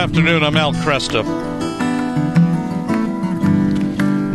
afternoon. 0.00 0.42
I'm 0.42 0.56
Al 0.56 0.72
Kresta. 0.72 1.22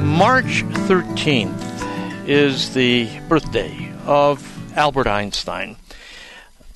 March 0.03 0.63
13th 0.85 2.27
is 2.27 2.75
the 2.75 3.09
birthday 3.27 3.91
of 4.05 4.77
Albert 4.77 5.07
Einstein. 5.07 5.77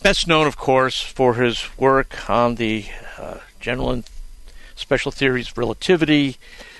Best 0.01 0.27
known, 0.27 0.47
of 0.47 0.57
course, 0.57 1.01
for 1.01 1.35
his 1.35 1.69
work 1.77 2.27
on 2.27 2.55
the 2.55 2.85
uh, 3.19 3.37
general 3.59 3.91
and 3.91 4.09
special 4.75 5.11
theories 5.11 5.51
of 5.51 5.59
relativity, 5.59 6.37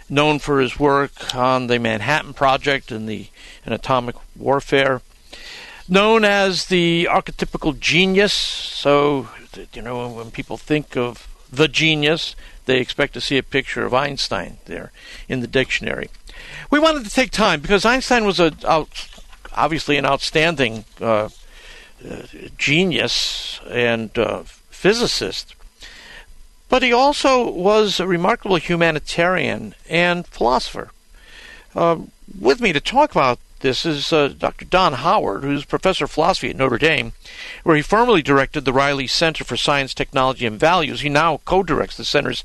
known 0.09 0.39
for 0.39 0.59
his 0.59 0.79
work 0.79 1.35
on 1.35 1.67
the 1.67 1.77
Manhattan 1.77 2.33
Project 2.33 2.91
and 2.91 3.07
the 3.07 3.27
and 3.63 3.71
atomic 3.71 4.15
warfare, 4.35 5.03
known 5.87 6.25
as 6.25 6.65
the 6.65 7.07
archetypical 7.11 7.79
genius. 7.79 8.33
So, 8.33 9.27
you 9.73 9.83
know, 9.83 10.09
when 10.09 10.31
people 10.31 10.57
think 10.57 10.97
of 10.97 11.27
the 11.51 11.67
genius, 11.67 12.35
they 12.65 12.79
expect 12.79 13.13
to 13.13 13.21
see 13.21 13.37
a 13.37 13.43
picture 13.43 13.85
of 13.85 13.93
Einstein 13.93 14.57
there 14.65 14.91
in 15.27 15.39
the 15.41 15.47
dictionary. 15.47 16.09
We 16.69 16.79
wanted 16.79 17.03
to 17.05 17.09
take 17.09 17.31
time 17.31 17.61
because 17.61 17.85
Einstein 17.85 18.25
was 18.25 18.39
a 18.39 18.53
obviously 19.55 19.97
an 19.97 20.05
outstanding 20.05 20.85
uh, 21.01 21.29
uh, 22.07 22.21
genius 22.57 23.59
and 23.69 24.17
uh, 24.17 24.43
physicist, 24.69 25.55
but 26.69 26.83
he 26.83 26.93
also 26.93 27.49
was 27.49 27.99
a 27.99 28.07
remarkable 28.07 28.55
humanitarian 28.57 29.75
and 29.89 30.25
philosopher. 30.27 30.91
Um, 31.75 32.11
with 32.39 32.61
me 32.61 32.73
to 32.73 32.79
talk 32.79 33.11
about 33.11 33.39
this 33.59 33.85
is 33.85 34.13
uh, 34.13 34.29
Dr. 34.29 34.65
Don 34.65 34.93
Howard, 34.93 35.43
who's 35.43 35.65
professor 35.65 36.05
of 36.05 36.11
philosophy 36.11 36.49
at 36.49 36.55
Notre 36.55 36.77
Dame, 36.77 37.13
where 37.63 37.75
he 37.75 37.81
formerly 37.81 38.21
directed 38.21 38.65
the 38.65 38.73
Reilly 38.73 39.07
Center 39.07 39.43
for 39.43 39.57
Science, 39.57 39.93
Technology, 39.93 40.45
and 40.45 40.59
Values. 40.59 41.01
He 41.01 41.09
now 41.09 41.37
co 41.45 41.63
directs 41.63 41.97
the 41.97 42.05
center's 42.05 42.43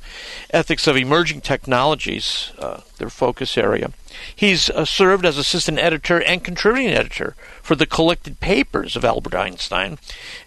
Ethics 0.51 0.87
of 0.87 0.97
Emerging 0.97 1.41
Technologies, 1.41 2.53
uh, 2.59 2.81
their 2.98 3.11
focus 3.11 3.57
area. 3.57 3.92
He's 4.35 4.70
uh, 4.70 4.85
served 4.85 5.25
as 5.25 5.39
assistant 5.39 5.79
editor 5.79 6.23
and 6.23 6.45
contributing 6.45 6.92
editor 6.92 7.35
for 7.62 7.75
the 7.75 7.87
collected 7.87 8.41
papers 8.41 8.97
of 8.97 9.05
Albert 9.05 9.35
Einstein 9.35 9.98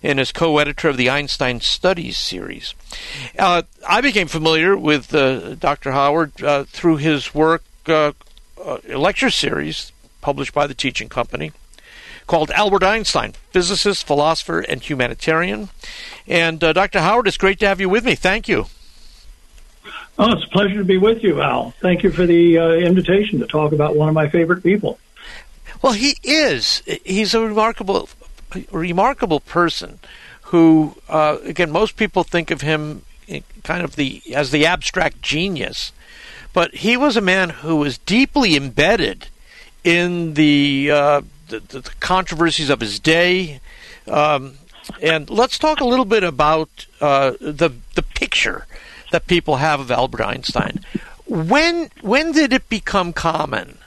and 0.04 0.20
as 0.20 0.32
co 0.32 0.58
editor 0.58 0.90
of 0.90 0.98
the 0.98 1.10
Einstein 1.10 1.62
Studies 1.62 2.18
series. 2.18 2.73
Uh, 3.38 3.64
I 3.88 4.02
became 4.02 4.28
familiar 4.28 4.78
with 4.78 5.14
uh, 5.14 5.56
Dr. 5.56 5.92
Howard 5.92 6.44
uh, 6.44 6.64
through 6.66 6.98
his 6.98 7.34
work. 7.34 7.64
Uh, 7.86 8.12
lecture 8.90 9.30
series 9.30 9.94
published 10.28 10.53
by 10.53 10.67
the 10.67 10.73
teaching 10.73 11.08
company 11.08 11.53
called 12.28 12.52
Albert 12.52 12.83
Einstein, 12.83 13.31
physicist, 13.52 14.06
philosopher, 14.06 14.59
and 14.59 14.81
humanitarian. 14.81 15.70
And 16.28 16.61
uh, 16.61 16.73
Dr. 16.73 17.00
Howard, 17.00 17.30
it's 17.30 17.38
great 17.38 17.61
to 17.61 17.67
have 17.70 17.80
you 17.80 17.88
with 17.88 18.03
me. 18.03 18.14
Thank 18.14 18.50
you. 18.50 18.66
Oh, 20.20 20.33
it's 20.33 20.44
a 20.44 20.50
pleasure 20.50 20.80
to 20.80 20.83
be 20.83 20.98
with 20.98 21.23
you, 21.23 21.42
Al. 21.42 21.73
Thank 21.80 22.03
you 22.03 22.11
for 22.11 22.25
the 22.25 22.58
uh, 22.58 22.72
invitation 22.72 23.39
to 23.39 23.48
talk 23.48 23.72
about 23.72 23.95
one 23.95 24.09
of 24.09 24.16
my 24.16 24.28
favorite 24.28 24.64
people. 24.64 25.00
Well, 25.81 25.94
he 25.94 26.17
is. 26.23 26.83
He's 27.05 27.33
a 27.33 27.39
remarkable, 27.39 28.09
remarkable 28.70 29.39
person. 29.39 30.00
Who, 30.52 30.98
uh, 31.08 31.38
again, 31.45 31.72
most 31.72 31.95
people 31.95 32.25
think 32.25 32.52
of 32.52 32.59
him 32.59 33.03
kind 33.64 33.81
of 33.81 33.95
the 33.95 34.22
as 34.36 34.52
the 34.52 34.66
abstract 34.66 35.22
genius, 35.22 35.94
but 36.52 36.75
he 36.75 36.98
was 36.98 37.16
a 37.16 37.22
man 37.22 37.50
who 37.50 37.78
was 37.78 37.98
deeply 37.98 38.58
embedded 38.58 39.28
in 39.88 40.33
the, 40.33 40.91
uh, 40.91 41.21
the, 41.47 41.61
the, 41.61 41.89
controversies 42.02 42.69
of 42.69 42.81
his 42.81 42.99
day. 42.99 43.61
Um, 44.05 44.55
and 45.02 45.30
let's 45.30 45.58
talk 45.58 45.80
a 45.80 45.86
little 45.86 46.03
bit 46.03 46.23
about 46.23 46.86
uh, 46.99 47.31
the 47.39 47.71
the 47.95 48.02
picture 48.02 48.65
that 49.11 49.27
people 49.27 49.58
have 49.58 49.80
of 49.80 49.89
Albert 49.89 50.21
Einstein. 50.21 50.83
When 51.26 51.89
when 52.02 52.33
did 52.33 52.52
it 52.52 52.67
become 52.67 53.14
common 53.14 53.77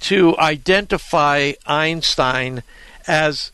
to 0.00 0.36
identify 0.38 1.52
Einstein 1.66 2.62
as 3.06 3.50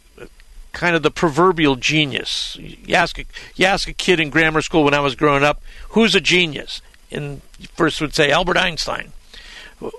kind 0.72 0.96
of 0.96 1.04
the 1.04 1.12
proverbial 1.12 1.76
genius? 1.76 2.56
You 2.60 2.96
ask 2.96 3.16
a, 3.18 3.24
you 3.54 3.66
ask 3.66 3.88
a 3.88 3.92
kid 3.92 4.18
in 4.18 4.30
grammar 4.30 4.60
school 4.60 4.82
when 4.82 4.94
I 4.94 5.00
was 5.00 5.14
growing 5.14 5.44
up, 5.44 5.62
who's 5.90 6.16
a 6.16 6.20
genius? 6.20 6.82
And 7.12 7.42
first 7.74 8.00
would 8.00 8.14
say 8.14 8.32
Albert 8.32 8.56
Einstein. 8.56 9.12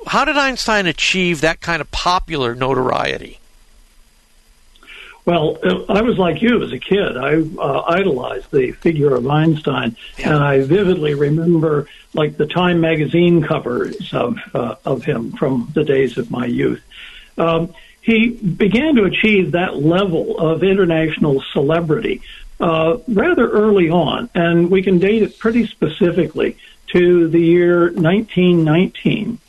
How 0.08 0.26
did 0.26 0.38
Einstein 0.38 0.88
achieve 0.88 1.42
that 1.42 1.62
kind 1.62 1.82
of 1.82 1.92
popular 1.92 2.56
notoriety? 2.56 3.40
Well, 5.28 5.58
I 5.90 6.02
was 6.04 6.18
like 6.18 6.42
you 6.42 6.64
as 6.64 6.72
a 6.72 6.80
kid. 6.80 7.18
I 7.18 7.42
uh, 7.42 7.84
idolized 7.86 8.50
the 8.50 8.72
figure 8.72 9.14
of 9.14 9.28
Einstein, 9.28 9.98
yeah. 10.18 10.34
and 10.34 10.42
I 10.42 10.62
vividly 10.62 11.16
remember 11.16 11.90
like 12.14 12.38
the 12.38 12.46
Time 12.46 12.80
magazine 12.80 13.44
covers 13.44 14.14
of 14.14 14.38
uh, 14.54 14.76
of 14.86 15.04
him 15.04 15.34
from 15.34 15.70
the 15.74 15.84
days 15.84 16.18
of 16.18 16.32
my 16.32 16.46
youth. 16.46 16.82
Um, 17.38 17.74
he 18.00 18.30
began 18.30 18.96
to 18.96 19.04
achieve 19.04 19.52
that 19.52 19.76
level 19.76 20.40
of 20.40 20.64
international 20.64 21.44
celebrity 21.52 22.22
uh, 22.62 22.98
rather 23.10 23.50
early 23.50 23.90
on, 23.90 24.30
and 24.34 24.72
we 24.72 24.82
can 24.82 24.98
date 24.98 25.24
it 25.24 25.38
pretty 25.38 25.68
specifically 25.68 26.56
to 26.88 27.28
the 27.28 27.40
year 27.40 27.92
1919 27.92 29.40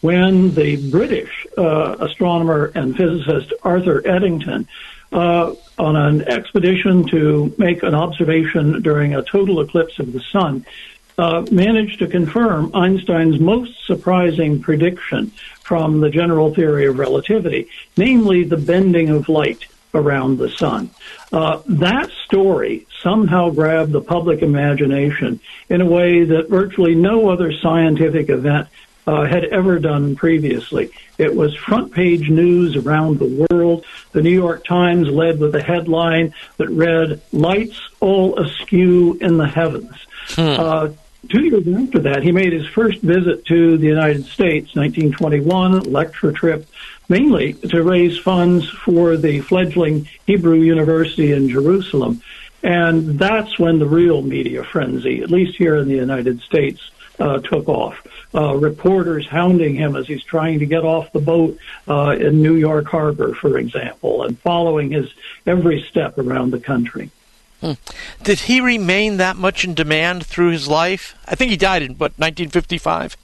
when 0.00 0.54
the 0.54 0.90
British 0.90 1.46
uh, 1.56 1.96
astronomer 1.98 2.70
and 2.74 2.94
physicist 2.94 3.54
Arthur 3.62 4.06
Eddington, 4.06 4.68
uh, 5.14 5.54
on 5.78 5.96
an 5.96 6.22
expedition 6.28 7.06
to 7.06 7.54
make 7.56 7.82
an 7.82 7.94
observation 7.94 8.82
during 8.82 9.14
a 9.14 9.22
total 9.22 9.60
eclipse 9.60 9.98
of 9.98 10.12
the 10.12 10.20
sun, 10.20 10.66
uh, 11.16 11.46
managed 11.50 12.00
to 12.00 12.06
confirm 12.06 12.70
Einstein's 12.74 13.40
most 13.40 13.86
surprising 13.86 14.60
prediction 14.60 15.28
from 15.62 16.00
the 16.00 16.10
general 16.10 16.52
theory 16.52 16.86
of 16.86 16.98
relativity, 16.98 17.68
namely 17.96 18.44
the 18.44 18.56
bending 18.58 19.08
of 19.08 19.28
light 19.28 19.64
around 19.94 20.38
the 20.38 20.50
sun. 20.50 20.90
Uh, 21.32 21.60
that 21.66 22.10
story 22.24 22.86
somehow 23.02 23.50
grabbed 23.50 23.92
the 23.92 24.00
public 24.00 24.42
imagination 24.42 25.40
in 25.68 25.80
a 25.80 25.86
way 25.86 26.24
that 26.24 26.48
virtually 26.48 26.94
no 26.94 27.28
other 27.28 27.52
scientific 27.52 28.28
event 28.28 28.68
uh, 29.06 29.24
had 29.24 29.44
ever 29.44 29.78
done 29.78 30.16
previously. 30.16 30.90
It 31.18 31.34
was 31.34 31.54
front 31.56 31.92
page 31.92 32.30
news 32.30 32.76
around 32.76 33.18
the 33.18 33.46
world. 33.50 33.84
The 34.12 34.22
New 34.22 34.30
York 34.30 34.64
Times 34.64 35.08
led 35.08 35.38
with 35.38 35.54
a 35.54 35.62
headline 35.62 36.34
that 36.56 36.68
read, 36.70 37.20
Lights 37.32 37.80
All 38.00 38.38
Askew 38.38 39.18
in 39.20 39.36
the 39.36 39.46
Heavens. 39.46 39.94
Hmm. 40.28 40.40
Uh, 40.40 40.88
two 41.28 41.44
years 41.44 41.66
after 41.68 42.00
that, 42.00 42.22
he 42.22 42.32
made 42.32 42.52
his 42.52 42.66
first 42.66 43.00
visit 43.00 43.44
to 43.46 43.76
the 43.76 43.86
United 43.86 44.24
States, 44.24 44.74
1921, 44.74 45.80
lecture 45.92 46.32
trip, 46.32 46.66
mainly 47.08 47.54
to 47.54 47.82
raise 47.82 48.18
funds 48.18 48.68
for 48.68 49.16
the 49.16 49.40
fledgling 49.40 50.08
Hebrew 50.26 50.60
University 50.60 51.32
in 51.32 51.48
Jerusalem. 51.48 52.22
And 52.62 53.18
that's 53.18 53.58
when 53.58 53.78
the 53.78 53.86
real 53.86 54.22
media 54.22 54.64
frenzy, 54.64 55.22
at 55.22 55.30
least 55.30 55.56
here 55.56 55.76
in 55.76 55.88
the 55.88 55.94
United 55.94 56.40
States, 56.40 56.90
uh, 57.18 57.38
took 57.38 57.68
off 57.68 58.06
uh, 58.34 58.56
reporters 58.56 59.26
hounding 59.26 59.74
him 59.74 59.94
as 59.96 60.06
he's 60.06 60.24
trying 60.24 60.58
to 60.58 60.66
get 60.66 60.84
off 60.84 61.12
the 61.12 61.20
boat 61.20 61.56
uh, 61.86 62.16
in 62.18 62.42
New 62.42 62.56
York 62.56 62.86
Harbor, 62.86 63.34
for 63.34 63.58
example, 63.58 64.24
and 64.24 64.38
following 64.40 64.90
his 64.90 65.12
every 65.46 65.82
step 65.82 66.18
around 66.18 66.50
the 66.50 66.58
country. 66.58 67.10
Hmm. 67.64 67.72
Did 68.22 68.40
he 68.40 68.60
remain 68.60 69.16
that 69.16 69.36
much 69.36 69.64
in 69.64 69.72
demand 69.72 70.26
through 70.26 70.50
his 70.50 70.68
life? 70.68 71.16
I 71.26 71.34
think 71.34 71.50
he 71.50 71.56
died 71.56 71.80
in 71.80 71.92
what 71.92 72.12
1955. 72.18 73.16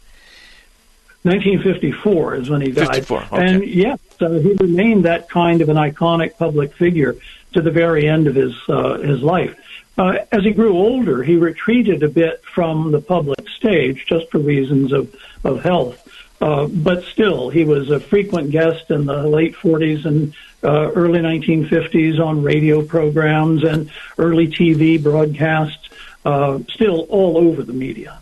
1954 1.23 2.35
is 2.37 2.49
when 2.49 2.63
he 2.63 2.71
died. 2.73 2.87
54, 2.87 3.19
okay. 3.19 3.37
And 3.37 3.67
yes, 3.67 3.99
so 4.19 4.41
he 4.41 4.55
remained 4.55 5.05
that 5.05 5.29
kind 5.29 5.61
of 5.61 5.69
an 5.69 5.77
iconic 5.77 6.39
public 6.39 6.73
figure 6.73 7.17
to 7.53 7.61
the 7.61 7.71
very 7.71 8.09
end 8.09 8.27
of 8.27 8.35
his 8.35 8.55
uh, 8.67 8.95
his 8.99 9.23
life. 9.23 9.55
Uh, 9.99 10.25
as 10.33 10.43
he 10.45 10.53
grew 10.53 10.73
older, 10.73 11.23
he 11.23 11.37
retreated 11.37 12.03
a 12.03 12.09
bit 12.09 12.43
from 12.43 12.93
the 12.93 13.01
public 13.03 13.47
stage 13.51 14.07
just 14.07 14.31
for 14.31 14.39
reasons 14.39 14.93
of, 14.93 15.15
of 15.45 15.63
health. 15.63 16.10
Uh, 16.41 16.67
but 16.67 17.05
still, 17.05 17.51
he 17.51 17.65
was 17.65 17.91
a 17.91 18.01
frequent 18.01 18.51
guest 18.51 18.91
in 18.91 19.05
the 19.05 19.25
late 19.25 19.55
40s 19.55 20.07
and 20.07 20.33
uh, 20.63 20.91
early 20.93 21.21
1950s 21.21 22.19
on 22.19 22.43
radio 22.43 22.83
programs 22.83 23.63
and 23.63 23.91
early 24.19 24.49
TV 24.49 25.03
broadcasts, 25.03 25.89
uh, 26.25 26.59
still 26.71 27.01
all 27.11 27.37
over 27.37 27.63
the 27.63 27.73
media. 27.73 28.21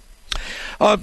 Uh, 0.81 0.97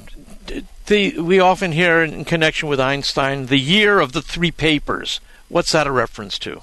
the, 0.87 1.17
we 1.19 1.39
often 1.39 1.71
hear 1.71 2.03
in 2.03 2.25
connection 2.25 2.69
with 2.69 2.79
Einstein 2.79 3.47
the 3.47 3.59
year 3.59 3.99
of 3.99 4.11
the 4.11 4.21
three 4.21 4.51
papers. 4.51 5.19
What's 5.47 5.71
that 5.71 5.87
a 5.87 5.91
reference 5.91 6.37
to? 6.39 6.61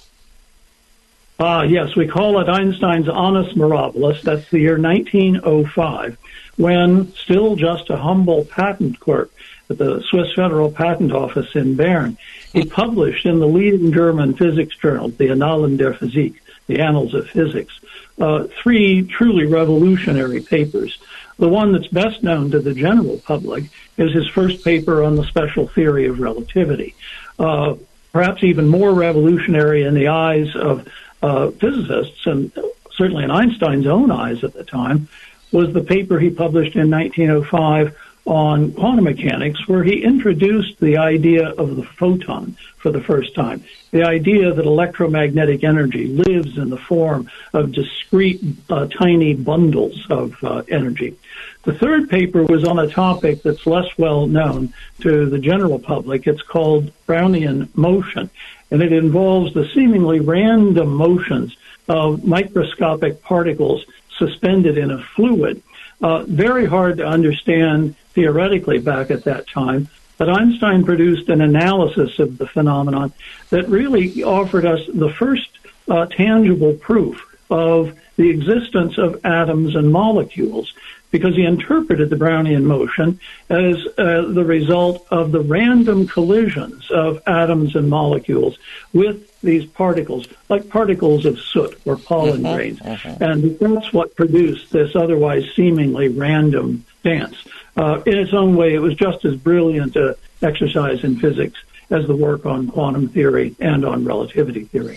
Uh, 1.39 1.67
yes, 1.69 1.97
we 1.97 2.07
call 2.07 2.41
it 2.41 2.49
Einstein's 2.49 3.09
Annus 3.09 3.53
Mirabilis. 3.55 4.23
That's 4.23 4.49
the 4.51 4.61
year 4.61 4.79
1905, 4.79 6.17
when 6.57 7.13
still 7.15 7.57
just 7.57 7.91
a 7.91 7.97
humble 7.97 8.45
patent 8.45 9.01
clerk 9.01 9.33
the 9.79 10.03
Swiss 10.03 10.33
Federal 10.35 10.71
Patent 10.71 11.13
Office 11.13 11.55
in 11.55 11.77
Bern, 11.77 12.17
he 12.53 12.65
published 12.65 13.27
in 13.27 13.39
the 13.39 13.47
leading 13.47 13.93
German 13.93 14.35
physics 14.35 14.77
journal, 14.77 15.09
the 15.09 15.29
Annalen 15.29 15.77
der 15.77 15.95
Physik, 15.95 16.35
the 16.67 16.81
Annals 16.81 17.15
of 17.15 17.29
Physics, 17.29 17.81
uh, 18.21 18.47
three 18.63 19.03
truly 19.03 19.47
revolutionary 19.47 20.41
papers. 20.41 20.99
The 21.39 21.49
one 21.49 21.73
that's 21.73 21.89
best 21.89 22.23
known 22.23 22.51
to 22.51 22.61
the 22.61 22.75
general 22.75 23.19
public 23.19 23.65
is 23.97 24.13
his 24.13 24.29
first 24.29 24.65
paper 24.65 25.03
on 25.03 25.17
the 25.17 25.25
special 25.25 25.67
theory 25.67 26.07
of 26.07 26.21
relativity. 26.21 26.95
Uh, 27.39 27.75
perhaps 28.13 28.45
even 28.45 28.69
more 28.69 28.93
revolutionary 28.93 29.85
in 29.85 29.95
the 29.95 30.09
eyes 30.09 30.55
of 30.55 30.87
uh, 31.23 31.51
physicists 31.53 32.27
and 32.27 32.53
certainly 32.95 33.25
in 33.25 33.31
Einstein's 33.31 33.87
own 33.87 34.11
eyes 34.11 34.45
at 34.45 34.53
the 34.53 34.65
time 34.65 35.09
was 35.51 35.73
the 35.73 35.83
paper 35.83 36.19
he 36.19 36.31
published 36.31 36.77
in 36.77 36.91
1905 36.91 37.97
on 38.25 38.73
quantum 38.73 39.05
mechanics, 39.05 39.67
where 39.67 39.83
he 39.83 40.05
introduced 40.05 40.79
the 40.79 40.97
idea 40.97 41.49
of 41.49 41.77
the 41.77 41.83
photon 41.83 42.57
for 42.77 42.91
the 42.91 43.01
first 43.01 43.35
time. 43.35 43.63
The 43.91 44.05
idea 44.05 44.53
that 44.53 44.65
electromagnetic 44.65 45.65
energy 45.65 46.07
lives 46.07 46.57
in 46.57 46.71
the 46.71 46.77
form 46.77 47.29
of 47.53 47.73
discrete, 47.73 48.41
uh, 48.71 48.87
tiny 48.87 49.35
bundles 49.35 50.07
of 50.09 50.43
uh, 50.45 50.63
energy. 50.69 51.17
The 51.65 51.75
third 51.75 52.11
paper 52.11 52.43
was 52.45 52.65
on 52.65 52.79
a 52.79 52.89
topic 52.89 53.43
that's 53.43 53.67
less 53.67 53.87
well 53.99 54.27
known 54.27 54.73
to 55.01 55.27
the 55.27 55.39
general 55.39 55.79
public. 55.79 56.27
It's 56.27 56.43
called 56.43 56.93
Brownian 57.07 57.69
motion, 57.77 58.31
and 58.71 58.83
it 58.83 58.93
involves 58.93 59.53
the 59.55 59.69
seemingly 59.75 60.21
random 60.21 60.95
motions 60.95 61.57
of 61.89 62.25
microscopic 62.25 63.23
particles 63.23 63.85
suspended 64.17 64.79
in 64.79 64.91
a 64.91 65.03
fluid. 65.03 65.63
Uh, 66.01 66.25
very 66.25 66.67
hard 66.67 66.97
to 66.99 67.07
understand 67.07 67.95
theoretically 68.15 68.79
back 68.79 69.11
at 69.11 69.25
that 69.25 69.49
time, 69.49 69.89
but 70.19 70.29
Einstein 70.29 70.85
produced 70.85 71.29
an 71.29 71.41
analysis 71.41 72.19
of 72.19 72.39
the 72.39 72.47
phenomenon 72.47 73.13
that 73.51 73.69
really 73.69 74.23
offered 74.23 74.65
us 74.65 74.81
the 74.93 75.11
first 75.11 75.49
uh, 75.89 76.07
tangible 76.07 76.75
proof 76.75 77.27
of 77.51 77.99
the 78.17 78.31
existence 78.31 78.99
of 78.99 79.25
atoms 79.25 79.75
and 79.75 79.91
molecules 79.91 80.75
because 81.11 81.37
he 81.37 81.45
interpreted 81.45 82.09
the 82.11 82.17
Brownian 82.17 82.63
motion 82.63 83.21
as 83.49 83.77
uh, 83.99 84.23
the 84.23 84.45
result 84.45 85.07
of 85.11 85.31
the 85.31 85.41
random 85.41 86.09
collisions 86.09 86.91
of 86.91 87.23
atoms 87.27 87.77
and 87.77 87.89
molecules 87.89 88.59
with 88.93 89.29
these 89.43 89.67
particles, 89.67 90.27
like 90.49 90.69
particles 90.69 91.27
of 91.27 91.39
soot 91.39 91.79
or 91.85 91.97
pollen 91.97 92.45
uh-huh, 92.45 92.57
grains. 92.57 92.81
Uh-huh. 92.81 93.17
And 93.21 93.59
that's 93.59 93.93
what 93.93 94.17
produced 94.17 94.73
this 94.73 94.97
otherwise 94.97 95.45
seemingly 95.55 96.09
random 96.09 96.85
dance. 97.05 97.37
Uh, 97.77 98.03
in 98.05 98.19
its 98.19 98.33
own 98.33 98.55
way, 98.57 98.75
it 98.75 98.81
was 98.81 98.95
just 98.95 99.25
as 99.25 99.37
brilliant 99.37 99.97
an 99.97 100.15
exercise 100.43 101.05
in 101.05 101.19
physics 101.19 101.59
as 101.91 102.07
the 102.07 102.17
work 102.17 102.47
on 102.47 102.69
quantum 102.69 103.09
theory 103.09 103.55
and 103.61 103.85
on 103.85 104.05
relativity 104.05 104.65
theory. 104.65 104.97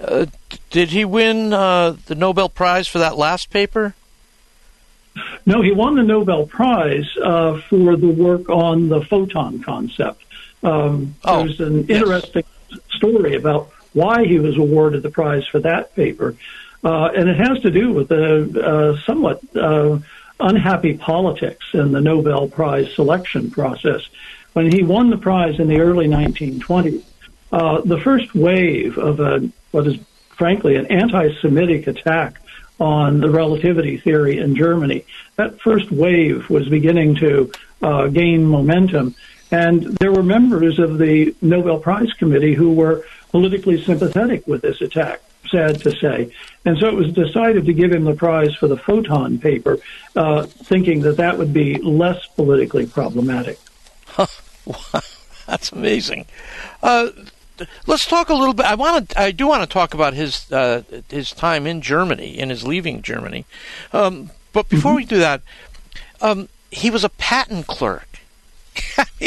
Uh, 0.00 0.26
did 0.70 0.90
he 0.90 1.04
win 1.04 1.52
uh, 1.52 1.96
the 2.06 2.14
Nobel 2.14 2.48
Prize 2.48 2.88
for 2.88 2.98
that 2.98 3.16
last 3.16 3.50
paper? 3.50 3.94
No, 5.44 5.60
he 5.62 5.72
won 5.72 5.96
the 5.96 6.02
Nobel 6.02 6.46
Prize 6.46 7.08
uh, 7.22 7.60
for 7.68 7.96
the 7.96 8.08
work 8.08 8.48
on 8.48 8.88
the 8.88 9.02
photon 9.02 9.62
concept. 9.62 10.22
Um, 10.62 11.14
oh, 11.24 11.44
there's 11.44 11.60
an 11.60 11.86
yes. 11.86 12.00
interesting 12.00 12.44
story 12.90 13.34
about 13.34 13.70
why 13.92 14.24
he 14.24 14.38
was 14.38 14.56
awarded 14.56 15.02
the 15.02 15.10
prize 15.10 15.46
for 15.46 15.58
that 15.60 15.94
paper, 15.94 16.36
uh, 16.84 17.10
and 17.16 17.28
it 17.28 17.36
has 17.36 17.60
to 17.60 17.70
do 17.70 17.92
with 17.92 18.12
uh, 18.12 18.98
somewhat 19.00 19.40
uh, 19.56 19.98
unhappy 20.40 20.94
politics 20.96 21.66
in 21.72 21.92
the 21.92 22.00
Nobel 22.00 22.48
Prize 22.48 22.92
selection 22.94 23.50
process. 23.50 24.08
When 24.52 24.70
he 24.70 24.82
won 24.82 25.10
the 25.10 25.16
prize 25.16 25.60
in 25.60 25.68
the 25.68 25.80
early 25.80 26.08
1920s, 26.08 27.04
uh, 27.52 27.80
the 27.82 28.00
first 28.00 28.34
wave 28.34 28.98
of 28.98 29.20
a, 29.20 29.48
what 29.70 29.86
is 29.86 29.96
frankly 30.30 30.76
an 30.76 30.86
anti-Semitic 30.86 31.86
attack 31.86 32.40
on 32.80 33.20
the 33.20 33.30
relativity 33.30 33.98
theory 33.98 34.38
in 34.38 34.56
Germany. 34.56 35.04
That 35.36 35.60
first 35.60 35.92
wave 35.92 36.48
was 36.48 36.68
beginning 36.68 37.16
to 37.16 37.52
uh, 37.82 38.06
gain 38.06 38.46
momentum, 38.46 39.14
and 39.50 39.82
there 39.98 40.12
were 40.12 40.22
members 40.22 40.78
of 40.78 40.98
the 40.98 41.34
Nobel 41.42 41.78
Prize 41.78 42.12
Committee 42.14 42.54
who 42.54 42.72
were 42.72 43.04
politically 43.30 43.82
sympathetic 43.82 44.46
with 44.46 44.62
this 44.62 44.80
attack. 44.80 45.20
Sad 45.50 45.80
to 45.82 45.90
say, 45.90 46.32
and 46.64 46.78
so 46.78 46.86
it 46.86 46.94
was 46.94 47.12
decided 47.12 47.66
to 47.66 47.72
give 47.72 47.92
him 47.92 48.04
the 48.04 48.14
prize 48.14 48.54
for 48.54 48.68
the 48.68 48.76
photon 48.76 49.38
paper, 49.38 49.78
uh, 50.14 50.44
thinking 50.44 51.00
that 51.00 51.16
that 51.16 51.38
would 51.38 51.52
be 51.52 51.76
less 51.78 52.24
politically 52.36 52.86
problematic. 52.86 53.58
That's 55.46 55.72
amazing. 55.72 56.26
Uh, 56.82 57.08
let's 57.86 58.06
talk 58.06 58.28
a 58.28 58.34
little 58.34 58.54
bit. 58.54 58.66
I 58.66 58.74
want 58.74 59.10
to. 59.10 59.20
I 59.20 59.32
do 59.32 59.46
want 59.46 59.62
to 59.62 59.66
talk 59.72 59.94
about 59.94 60.14
his 60.14 60.50
uh, 60.52 60.82
his 61.08 61.32
time 61.32 61.66
in 61.66 61.80
Germany 61.80 62.38
and 62.38 62.50
his 62.50 62.66
leaving 62.66 63.02
Germany. 63.02 63.44
Um, 63.92 64.30
but 64.52 64.68
before 64.68 64.92
mm-hmm. 64.92 64.96
we 64.96 65.04
do 65.04 65.18
that, 65.18 65.42
um, 66.20 66.48
he 66.70 66.90
was 66.90 67.04
a 67.04 67.08
patent 67.08 67.66
clerk. 67.66 68.06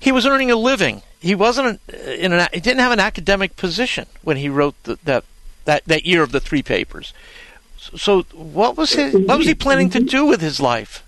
he 0.00 0.12
was 0.12 0.26
earning 0.26 0.50
a 0.50 0.56
living. 0.56 1.02
He 1.20 1.34
wasn't 1.34 1.80
in 1.88 2.32
an. 2.32 2.48
He 2.52 2.60
didn't 2.60 2.80
have 2.80 2.92
an 2.92 3.00
academic 3.00 3.56
position 3.56 4.06
when 4.22 4.36
he 4.36 4.48
wrote 4.48 4.74
the, 4.84 4.98
that 5.04 5.24
that 5.64 5.84
that 5.86 6.04
year 6.04 6.22
of 6.22 6.32
the 6.32 6.40
three 6.40 6.62
papers. 6.62 7.12
So, 7.96 8.22
what 8.32 8.76
was 8.76 8.94
his, 8.94 9.14
what 9.14 9.38
was 9.38 9.46
he 9.46 9.54
planning 9.54 9.90
to 9.90 10.00
do 10.00 10.24
with 10.24 10.40
his 10.40 10.58
life? 10.60 11.04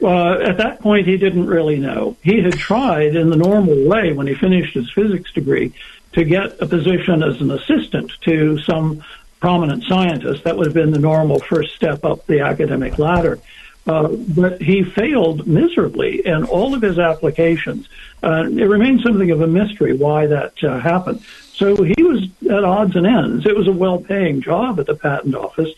Well, 0.00 0.42
at 0.42 0.56
that 0.58 0.80
point, 0.80 1.06
he 1.06 1.16
didn't 1.16 1.46
really 1.46 1.78
know. 1.78 2.16
He 2.22 2.42
had 2.42 2.54
tried 2.54 3.14
in 3.14 3.30
the 3.30 3.36
normal 3.36 3.86
way 3.86 4.12
when 4.12 4.26
he 4.26 4.34
finished 4.34 4.74
his 4.74 4.90
physics 4.90 5.32
degree 5.32 5.72
to 6.12 6.24
get 6.24 6.60
a 6.60 6.66
position 6.66 7.22
as 7.22 7.40
an 7.40 7.50
assistant 7.50 8.10
to 8.22 8.58
some 8.62 9.04
prominent 9.40 9.84
scientist. 9.84 10.44
That 10.44 10.56
would 10.56 10.66
have 10.66 10.74
been 10.74 10.90
the 10.90 10.98
normal 10.98 11.38
first 11.38 11.74
step 11.74 12.04
up 12.04 12.26
the 12.26 12.40
academic 12.40 12.98
ladder. 12.98 13.38
Uh, 13.86 14.08
but 14.08 14.62
he 14.62 14.84
failed 14.84 15.46
miserably 15.46 16.24
in 16.24 16.44
all 16.44 16.72
of 16.72 16.82
his 16.82 16.98
applications. 17.00 17.88
Uh, 18.22 18.44
it 18.46 18.68
remains 18.68 19.02
something 19.02 19.30
of 19.32 19.40
a 19.40 19.46
mystery 19.46 19.92
why 19.92 20.26
that 20.26 20.62
uh, 20.62 20.78
happened. 20.78 21.20
So 21.52 21.82
he 21.82 22.02
was 22.02 22.28
at 22.48 22.64
odds 22.64 22.94
and 22.94 23.06
ends. 23.06 23.44
It 23.44 23.56
was 23.56 23.66
a 23.66 23.72
well 23.72 23.98
paying 23.98 24.40
job 24.40 24.78
at 24.78 24.86
the 24.86 24.94
patent 24.94 25.34
office, 25.34 25.70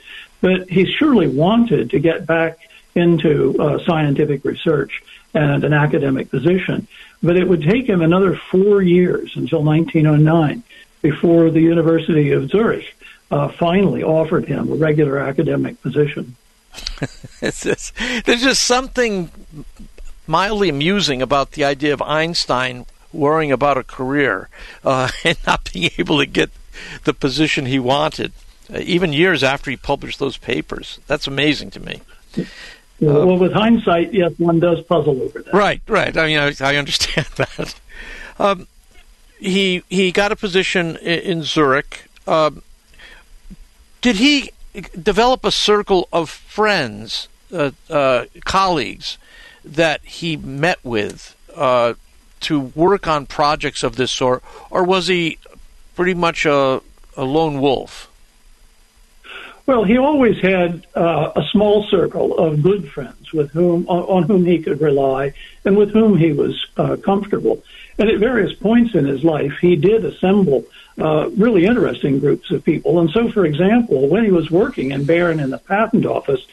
but 0.43 0.69
he 0.69 0.85
surely 0.85 1.29
wanted 1.29 1.91
to 1.91 1.99
get 1.99 2.27
back 2.27 2.59
into 2.95 3.57
uh, 3.59 3.83
scientific 3.85 4.45
research 4.45 5.03
and 5.33 5.65
an 5.65 5.73
academic 5.73 6.31
position. 6.31 6.87
But 7.23 7.37
it 7.37 7.49
would 7.49 7.63
take 7.63 7.89
him 7.89 8.03
another 8.03 8.37
four 8.37 8.83
years 8.83 9.35
until 9.35 9.63
1909 9.63 10.63
before 11.01 11.51
the 11.51 11.61
University 11.61 12.33
of 12.33 12.51
Zurich 12.51 12.95
uh, 13.31 13.49
finally 13.49 14.03
offered 14.03 14.47
him 14.47 14.71
a 14.71 14.77
regular 14.77 15.19
academic 15.19 15.81
position. 15.83 16.37
just, 17.41 17.93
there's 18.25 18.43
just 18.43 18.65
something 18.65 19.31
mildly 20.27 20.69
amusing 20.69 21.23
about 21.23 21.53
the 21.53 21.65
idea 21.65 21.93
of 21.93 22.03
Einstein 22.03 22.87
worrying 23.13 23.53
about 23.53 23.79
a 23.79 23.85
career 23.85 24.49
uh, 24.85 25.09
and 25.25 25.39
not 25.47 25.71
being 25.73 25.91
able 25.99 26.19
to 26.19 26.27
get 26.27 26.51
the 27.05 27.15
position 27.15 27.67
he 27.67 27.79
wanted, 27.79 28.33
uh, 28.73 28.79
even 28.79 29.13
years 29.13 29.43
after 29.43 29.71
he 29.71 29.77
published 29.77 30.19
those 30.19 30.37
papers. 30.37 30.99
That's 31.07 31.27
amazing 31.27 31.71
to 31.73 31.81
me. 31.81 32.03
Uh, 32.37 32.45
well, 32.99 33.39
with 33.39 33.53
hindsight, 33.53 34.13
yes, 34.13 34.33
one 34.39 34.61
does 34.61 34.81
puzzle 34.83 35.21
over 35.23 35.43
that. 35.43 35.55
Right, 35.55 35.81
right. 35.89 36.17
I 36.17 36.27
mean, 36.27 36.39
I, 36.39 36.55
I 36.61 36.77
understand 36.77 37.27
that. 37.37 37.75
Um, 38.39 38.67
he 39.39 39.83
he 39.89 40.11
got 40.11 40.33
a 40.33 40.37
position 40.37 40.97
in, 40.97 41.19
in 41.21 41.43
Zurich. 41.43 42.07
Um, 42.27 42.63
did 44.01 44.17
he 44.17 44.51
develop 45.01 45.45
a 45.45 45.51
circle 45.51 46.09
of 46.13 46.29
friends, 46.31 47.29
uh, 47.53 47.71
uh, 47.89 48.27
colleagues 48.45 49.19
that 49.65 50.05
he 50.05 50.37
met 50.37 50.79
with 50.83 51.37
uh, 51.55 51.95
to 52.41 52.61
work 52.61 53.07
on 53.07 53.27
projects 53.27 53.83
of 53.83 53.97
this 53.97 54.13
sort, 54.13 54.43
or 54.71 54.85
was 54.85 55.07
he 55.07 55.39
pretty 55.95 56.15
much 56.15 56.45
a, 56.45 56.83
a 57.17 57.25
lone 57.25 57.61
wolf? 57.61 58.11
Well, 59.67 59.85
he 59.85 59.97
always 59.97 60.39
had 60.41 60.87
uh, 60.95 61.33
a 61.37 61.43
small 61.51 61.85
circle 61.85 62.37
of 62.37 62.63
good 62.63 62.91
friends 62.91 63.33
with 63.33 63.51
whom 63.53 63.89
on, 63.89 64.25
whom 64.25 64.45
he 64.45 64.59
could 64.59 64.83
rely 64.83 65.33
and 65.65 65.75
with 65.77 65.91
whom 65.91 66.19
he 66.19 66.33
was 66.33 66.67
uh, 66.77 66.97
comfortable. 66.97 67.63
And 67.99 68.11
at 68.11 68.19
various 68.19 68.53
points 68.53 68.95
in 68.95 69.07
his 69.07 69.25
life, 69.25 69.55
he 69.63 69.77
did 69.77 70.05
assemble 70.05 70.67
uh, 70.99 71.29
really 71.37 71.65
interesting 71.65 72.21
groups 72.21 72.51
of 72.51 72.65
people. 72.65 73.01
And 73.01 73.11
so, 73.11 73.31
for 73.31 73.45
example, 73.45 74.09
when 74.09 74.25
he 74.25 74.31
was 74.31 74.51
working 74.51 74.93
in 74.93 75.05
Bern 75.05 75.41
in 75.41 75.51
the 75.51 75.59
patent 75.59 76.07
office, 76.07 76.45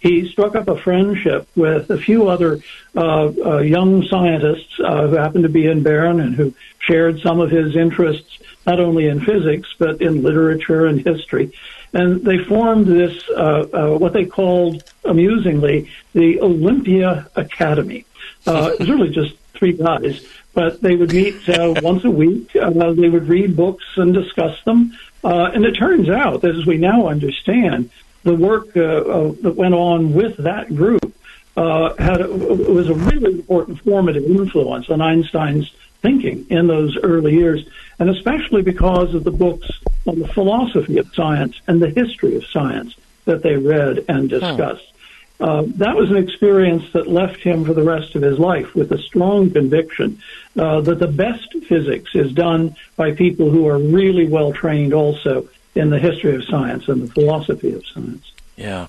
he 0.00 0.28
struck 0.28 0.54
up 0.54 0.68
a 0.68 0.78
friendship 0.78 1.46
with 1.54 1.90
a 1.90 1.98
few 1.98 2.28
other 2.28 2.60
uh, 2.96 3.32
uh, 3.44 3.58
young 3.58 4.02
scientists 4.04 4.80
uh, 4.80 5.08
who 5.08 5.16
happened 5.16 5.44
to 5.44 5.50
be 5.50 5.66
in 5.66 5.82
Bern 5.82 6.20
and 6.20 6.34
who 6.34 6.54
shared 6.78 7.20
some 7.20 7.40
of 7.40 7.50
his 7.50 7.76
interests 7.76 8.38
not 8.66 8.80
only 8.80 9.06
in 9.08 9.20
physics 9.20 9.74
but 9.78 10.00
in 10.00 10.22
literature 10.22 10.86
and 10.86 11.04
history 11.04 11.52
and 11.92 12.24
they 12.24 12.38
formed 12.38 12.86
this 12.86 13.28
uh, 13.30 13.66
uh, 13.72 13.98
what 13.98 14.12
they 14.12 14.24
called 14.24 14.82
amusingly 15.04 15.90
the 16.12 16.40
Olympia 16.40 17.28
Academy. 17.36 18.04
Uh, 18.46 18.70
it 18.72 18.80
was 18.80 18.90
really 18.90 19.10
just 19.10 19.34
three 19.54 19.72
guys, 19.72 20.26
but 20.60 20.82
they 20.82 20.94
would 20.94 21.12
meet 21.12 21.48
uh, 21.48 21.74
once 21.82 22.04
a 22.04 22.10
week. 22.10 22.54
Uh, 22.54 22.92
they 22.92 23.08
would 23.08 23.28
read 23.28 23.56
books 23.56 23.84
and 23.96 24.12
discuss 24.12 24.62
them. 24.64 24.92
Uh, 25.24 25.50
and 25.54 25.64
it 25.64 25.72
turns 25.72 26.08
out 26.10 26.44
as 26.44 26.66
we 26.66 26.76
now 26.76 27.06
understand, 27.08 27.88
the 28.24 28.34
work 28.34 28.76
uh, 28.76 28.80
uh, 28.82 29.32
that 29.40 29.54
went 29.56 29.72
on 29.72 30.12
with 30.12 30.36
that 30.36 30.74
group 30.74 31.14
uh, 31.56 31.94
had 31.96 32.20
a, 32.20 32.28
was 32.28 32.90
a 32.90 32.94
really 32.94 33.32
important 33.32 33.80
formative 33.80 34.24
influence 34.24 34.90
on 34.90 35.00
Einstein's 35.00 35.72
thinking 36.02 36.46
in 36.50 36.66
those 36.66 36.96
early 37.02 37.34
years, 37.34 37.66
and 37.98 38.10
especially 38.10 38.62
because 38.62 39.14
of 39.14 39.24
the 39.24 39.30
books 39.30 39.70
on 40.06 40.18
the 40.18 40.28
philosophy 40.28 40.98
of 40.98 41.14
science 41.14 41.58
and 41.66 41.80
the 41.80 41.90
history 41.90 42.36
of 42.36 42.44
science 42.46 42.94
that 43.24 43.42
they 43.42 43.56
read 43.56 44.04
and 44.08 44.28
discussed. 44.28 44.84
Huh. 44.86 44.98
Uh, 45.40 45.62
that 45.66 45.96
was 45.96 46.10
an 46.10 46.16
experience 46.16 46.84
that 46.92 47.06
left 47.06 47.40
him 47.40 47.64
for 47.64 47.72
the 47.72 47.82
rest 47.82 48.14
of 48.14 48.20
his 48.20 48.38
life 48.38 48.74
with 48.74 48.92
a 48.92 48.98
strong 48.98 49.50
conviction 49.50 50.20
uh, 50.58 50.80
that 50.82 50.98
the 50.98 51.08
best 51.08 51.50
physics 51.66 52.14
is 52.14 52.32
done 52.32 52.76
by 52.96 53.12
people 53.12 53.50
who 53.50 53.66
are 53.66 53.78
really 53.78 54.28
well 54.28 54.52
trained 54.52 54.92
also 54.92 55.48
in 55.74 55.88
the 55.88 55.98
history 55.98 56.34
of 56.34 56.44
science 56.44 56.88
and 56.88 57.02
the 57.02 57.12
philosophy 57.12 57.72
of 57.72 57.86
science. 57.86 58.32
Yeah. 58.56 58.88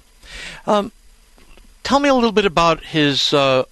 Um, 0.68 0.92
tell 1.84 2.00
me 2.00 2.10
a 2.10 2.14
little 2.14 2.34
bit 2.34 2.46
about 2.46 2.84
his 2.84 3.34
uh, 3.34 3.64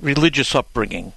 religious 0.00 0.54
upbringing. 0.54 1.12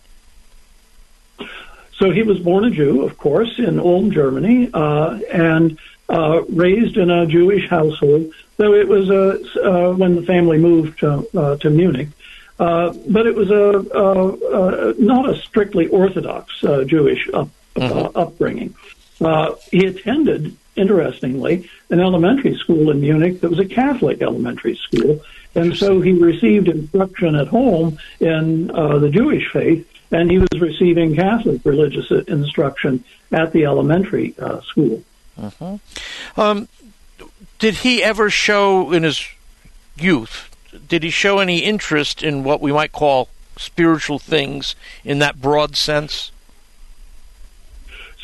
So 1.98 2.10
he 2.10 2.24
was 2.24 2.40
born 2.40 2.66
a 2.66 2.72
Jew, 2.72 3.04
of 3.04 3.18
course, 3.18 3.60
in 3.60 3.80
Ulm, 3.80 4.12
Germany, 4.12 4.70
uh, 4.74 5.20
and 5.32 5.78
uh, 6.10 6.42
raised 6.50 6.98
in 6.98 7.12
a 7.12 7.28
Jewish 7.28 7.70
household. 7.70 8.34
Though 8.58 8.74
it 8.74 8.88
was 8.88 9.10
a, 9.10 9.40
uh, 9.64 9.94
when 9.94 10.16
the 10.16 10.24
family 10.24 10.58
moved 10.58 11.00
to, 11.00 11.28
uh, 11.36 11.58
to 11.58 11.70
Munich, 11.70 12.10
uh, 12.60 12.94
but 13.08 13.26
it 13.26 13.36
was 13.36 13.50
a, 13.50 14.94
not 15.00 15.30
a 15.30 15.36
strictly 15.42 15.88
Orthodox 15.88 16.64
uh, 16.64 16.84
Jewish 16.84 17.28
up, 17.34 17.50
mm-hmm. 17.76 18.18
upbringing. 18.18 18.76
he 19.72 19.86
attended, 19.86 20.56
interestingly, 20.76 21.70
an 21.90 22.00
elementary 22.00 22.56
school 22.56 22.92
in 22.92 23.02
Munich 23.02 23.42
that 23.42 23.50
was 23.50 23.60
a 23.60 23.66
Catholic 23.66 24.22
elementary 24.22 24.76
school, 24.76 25.24
and 25.56 25.76
so 25.76 26.00
he 26.02 26.12
received 26.12 26.68
instruction 26.68 27.36
at 27.36 27.48
home 27.48 27.98
in 28.20 28.68
the 28.68 29.10
Jewish 29.12 29.52
faith 29.52 29.88
and 30.12 30.30
he 30.30 30.38
was 30.38 30.60
receiving 30.60 31.16
Catholic 31.16 31.62
religious 31.64 32.12
instruction 32.28 33.04
at 33.32 33.54
the 33.54 33.66
elementary 33.66 34.36
uh, 34.40 34.62
school. 34.62 35.04
Uh-huh. 35.42 35.78
Um, 36.38 36.68
did 37.62 37.76
he 37.76 38.04
ever 38.04 38.30
show 38.32 38.92
in 38.92 39.04
his 39.04 39.24
youth? 39.96 40.50
Did 40.90 41.04
he 41.04 41.12
show 41.12 41.38
any 41.38 41.60
interest 41.60 42.24
in 42.24 42.44
what 42.44 42.60
we 42.60 42.74
might 42.74 42.92
call 42.92 43.30
spiritual 43.56 44.18
things 44.18 44.76
in 45.06 45.20
that 45.20 45.40
broad 45.40 45.76
sense? 45.76 46.32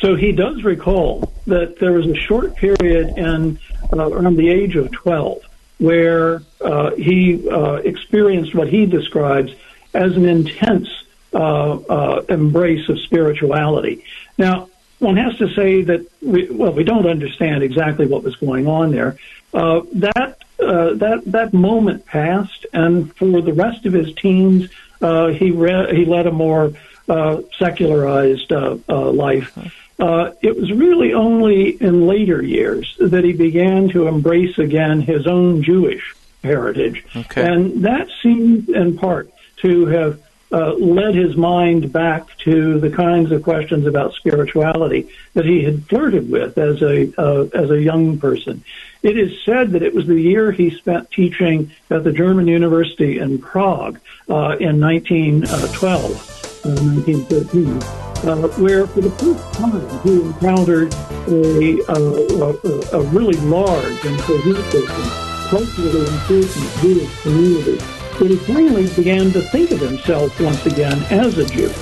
So 0.00 0.16
he 0.16 0.32
does 0.32 0.64
recall 0.64 1.32
that 1.46 1.78
there 1.78 1.92
was 1.92 2.06
a 2.06 2.16
short 2.16 2.56
period 2.56 3.16
in 3.16 3.60
uh, 3.92 4.10
around 4.10 4.36
the 4.36 4.50
age 4.50 4.74
of 4.74 4.90
12 4.90 5.38
where 5.78 6.42
uh, 6.60 6.90
he 6.96 7.48
uh, 7.48 7.74
experienced 7.74 8.56
what 8.56 8.68
he 8.68 8.86
describes 8.86 9.54
as 9.94 10.16
an 10.16 10.26
intense 10.26 10.88
uh, 11.32 11.74
uh, 11.74 12.22
embrace 12.28 12.88
of 12.88 12.98
spirituality. 13.00 14.02
Now, 14.36 14.68
one 14.98 15.16
has 15.16 15.36
to 15.38 15.48
say 15.54 15.82
that 15.82 16.06
we, 16.20 16.48
well, 16.50 16.72
we 16.72 16.84
don't 16.84 17.06
understand 17.06 17.62
exactly 17.62 18.06
what 18.06 18.22
was 18.22 18.36
going 18.36 18.66
on 18.66 18.90
there. 18.90 19.16
Uh, 19.54 19.82
that 19.94 20.38
uh, 20.60 20.94
that 20.94 21.22
that 21.26 21.52
moment 21.54 22.04
passed, 22.04 22.66
and 22.72 23.14
for 23.16 23.40
the 23.40 23.52
rest 23.52 23.86
of 23.86 23.92
his 23.92 24.14
teens, 24.14 24.68
uh, 25.00 25.28
he 25.28 25.50
re- 25.50 25.94
he 25.94 26.04
led 26.04 26.26
a 26.26 26.32
more 26.32 26.72
uh, 27.08 27.42
secularized 27.58 28.52
uh 28.52 28.76
uh 28.88 29.10
life. 29.10 29.56
Uh 29.98 30.32
it 30.42 30.56
was 30.56 30.70
really 30.72 31.14
only 31.14 31.70
in 31.82 32.06
later 32.06 32.42
years 32.42 32.94
that 32.98 33.24
he 33.24 33.32
began 33.32 33.88
to 33.90 34.06
embrace 34.06 34.58
again 34.58 35.00
his 35.00 35.26
own 35.26 35.62
Jewish 35.62 36.14
heritage, 36.42 37.04
okay. 37.16 37.50
and 37.50 37.84
that 37.84 38.08
seemed 38.22 38.68
in 38.68 38.98
part 38.98 39.30
to 39.58 39.86
have 39.86 40.20
uh, 40.50 40.74
led 40.74 41.14
his 41.14 41.36
mind 41.36 41.92
back 41.92 42.36
to 42.38 42.78
the 42.80 42.90
kinds 42.90 43.32
of 43.32 43.42
questions 43.42 43.86
about 43.86 44.14
spirituality 44.14 45.08
that 45.34 45.44
he 45.44 45.62
had 45.62 45.86
flirted 45.86 46.30
with 46.30 46.56
as 46.56 46.80
a 46.82 47.12
uh, 47.20 47.44
as 47.54 47.70
a 47.70 47.80
young 47.80 48.18
person. 48.18 48.64
It 49.02 49.16
is 49.18 49.44
said 49.44 49.72
that 49.72 49.82
it 49.82 49.94
was 49.94 50.06
the 50.06 50.20
year 50.20 50.50
he 50.50 50.70
spent 50.70 51.10
teaching 51.10 51.70
at 51.90 52.04
the 52.04 52.12
German 52.12 52.46
University 52.46 53.18
in 53.18 53.38
Prague 53.38 54.00
uh, 54.28 54.56
in 54.58 54.80
1912, 54.80 56.64
1913. 56.64 57.82
Uh, 57.82 58.04
uh, 58.24 58.48
where 58.58 58.84
for 58.88 59.00
the 59.00 59.10
first 59.10 59.54
time 59.54 60.02
he 60.02 60.20
encountered 60.20 60.92
a, 61.28 61.78
a, 61.88 62.98
a 62.98 63.02
really 63.10 63.38
large 63.46 64.04
and 64.04 64.18
cohesive 64.20 65.28
culturally 65.48 66.00
important 66.00 66.80
Jewish 66.80 67.22
community 67.22 67.97
but 68.18 68.30
he 68.30 68.36
finally 68.36 68.88
began 68.94 69.30
to 69.30 69.40
think 69.40 69.70
of 69.70 69.80
himself 69.80 70.40
once 70.40 70.66
again 70.66 71.00
as 71.10 71.38
a 71.38 71.44
Jew. 71.46 71.72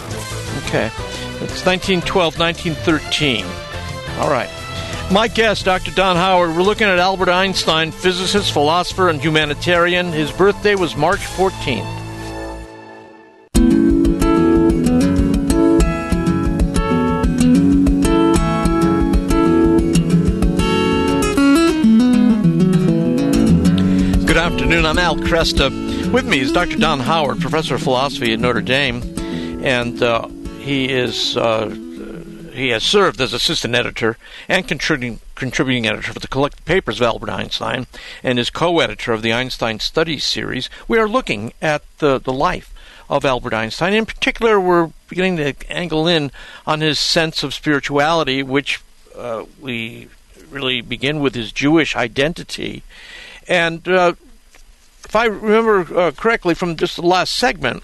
Okay. 0.67 0.91
It's 1.41 1.65
1912, 1.65 2.39
1913. 2.39 3.45
All 4.19 4.31
right. 4.31 4.51
My 5.11 5.29
guest, 5.29 5.65
Dr. 5.65 5.93
Don 5.93 6.17
Howard, 6.17 6.57
we're 6.57 6.63
looking 6.63 6.89
at 6.89 6.99
Albert 6.99 7.29
Einstein, 7.29 7.93
physicist, 7.93 8.53
philosopher, 8.53 9.09
and 9.09 9.21
humanitarian. 9.21 10.13
His 10.13 10.33
birthday 10.33 10.75
was 10.75 10.97
March 10.97 11.21
14th. 11.21 12.05
Good 24.27 24.37
afternoon. 24.37 24.85
I'm 24.85 24.99
Al 24.99 25.17
Kresta. 25.17 25.86
With 26.13 26.27
me 26.27 26.41
is 26.41 26.53
Dr. 26.53 26.77
Don 26.77 27.01
Howard, 27.01 27.41
professor 27.41 27.75
of 27.75 27.83
philosophy 27.83 28.33
at 28.33 28.41
Notre 28.41 28.63
Dame, 28.63 29.03
and 29.65 30.03
uh, 30.03 30.29
he 30.61 30.89
is 30.89 31.37
uh, 31.37 31.69
he 32.55 32.69
has 32.71 32.85
served 32.85 33.21
as 33.21 33.33
assistant 33.33 33.75
editor 33.75 34.17
and 34.49 34.67
contributing 34.67 35.21
contributing 35.35 35.87
editor 35.87 36.13
for 36.13 36.21
the 36.21 36.29
collected 36.29 36.65
papers 36.65 37.01
of 37.01 37.07
Albert 37.07 37.31
Einstein, 37.31 37.87
and 38.23 38.39
is 38.39 38.51
co-editor 38.51 39.13
of 39.13 39.23
the 39.23 39.33
Einstein 39.33 39.81
Studies 39.81 40.25
series. 40.25 40.71
We 40.89 40.99
are 40.99 41.09
looking 41.09 41.53
at 41.61 41.83
the 41.99 42.19
the 42.19 42.33
life 42.33 42.73
of 43.11 43.25
Albert 43.25 43.53
Einstein. 43.53 43.93
In 43.93 44.07
particular, 44.07 44.61
we're 44.61 44.93
beginning 45.09 45.37
to 45.37 45.55
angle 45.71 46.07
in 46.07 46.31
on 46.67 46.81
his 46.81 46.99
sense 46.99 47.43
of 47.43 47.53
spirituality, 47.53 48.43
which 48.43 48.81
uh, 49.17 49.45
we 49.61 50.09
really 50.51 50.81
begin 50.81 51.21
with 51.21 51.35
his 51.35 51.53
Jewish 51.53 51.95
identity. 51.97 52.83
And 53.49 53.87
uh, 53.87 54.15
if 55.07 55.17
I 55.17 55.27
remember 55.27 55.99
uh, 55.99 56.11
correctly 56.11 56.55
from 56.55 56.77
just 56.77 56.97
the 56.97 57.03
last 57.03 57.33
segment, 57.33 57.83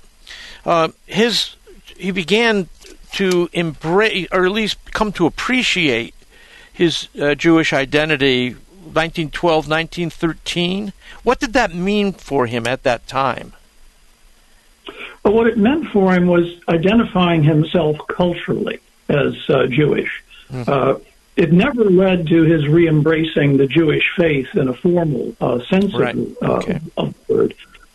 uh, 0.66 0.88
his 1.06 1.56
he 1.96 2.10
began 2.10 2.68
to 3.12 3.48
embrace, 3.52 4.26
or 4.32 4.44
at 4.44 4.52
least 4.52 4.92
come 4.92 5.12
to 5.12 5.26
appreciate, 5.26 6.14
his 6.72 7.08
uh, 7.20 7.34
Jewish 7.34 7.72
identity. 7.72 8.56
1912, 8.82 9.68
1913. 9.68 10.92
What 11.22 11.38
did 11.38 11.52
that 11.52 11.72
mean 11.72 12.12
for 12.12 12.46
him 12.46 12.66
at 12.66 12.82
that 12.82 13.06
time? 13.06 13.52
Well, 15.22 15.34
what 15.34 15.46
it 15.46 15.56
meant 15.56 15.86
for 15.88 16.12
him 16.12 16.26
was 16.26 16.60
identifying 16.68 17.44
himself 17.44 17.96
culturally 18.08 18.80
as 19.08 19.34
uh, 19.48 19.66
Jewish. 19.66 20.22
Mm-hmm. 20.50 21.02
It 21.36 21.52
never 21.52 21.84
led 21.84 22.26
to 22.28 22.42
his 22.42 22.68
re-embracing 22.68 23.56
the 23.56 23.66
Jewish 23.66 24.10
faith 24.16 24.54
in 24.54 24.68
a 24.68 24.74
formal 24.74 25.34
uh, 25.40 25.60
sense 25.64 25.94
right. 25.94 26.14
of, 26.14 26.36
uh, 26.42 26.52
okay. 26.56 26.80
of, 26.96 27.14
the 27.26 27.34
word. 27.34 27.54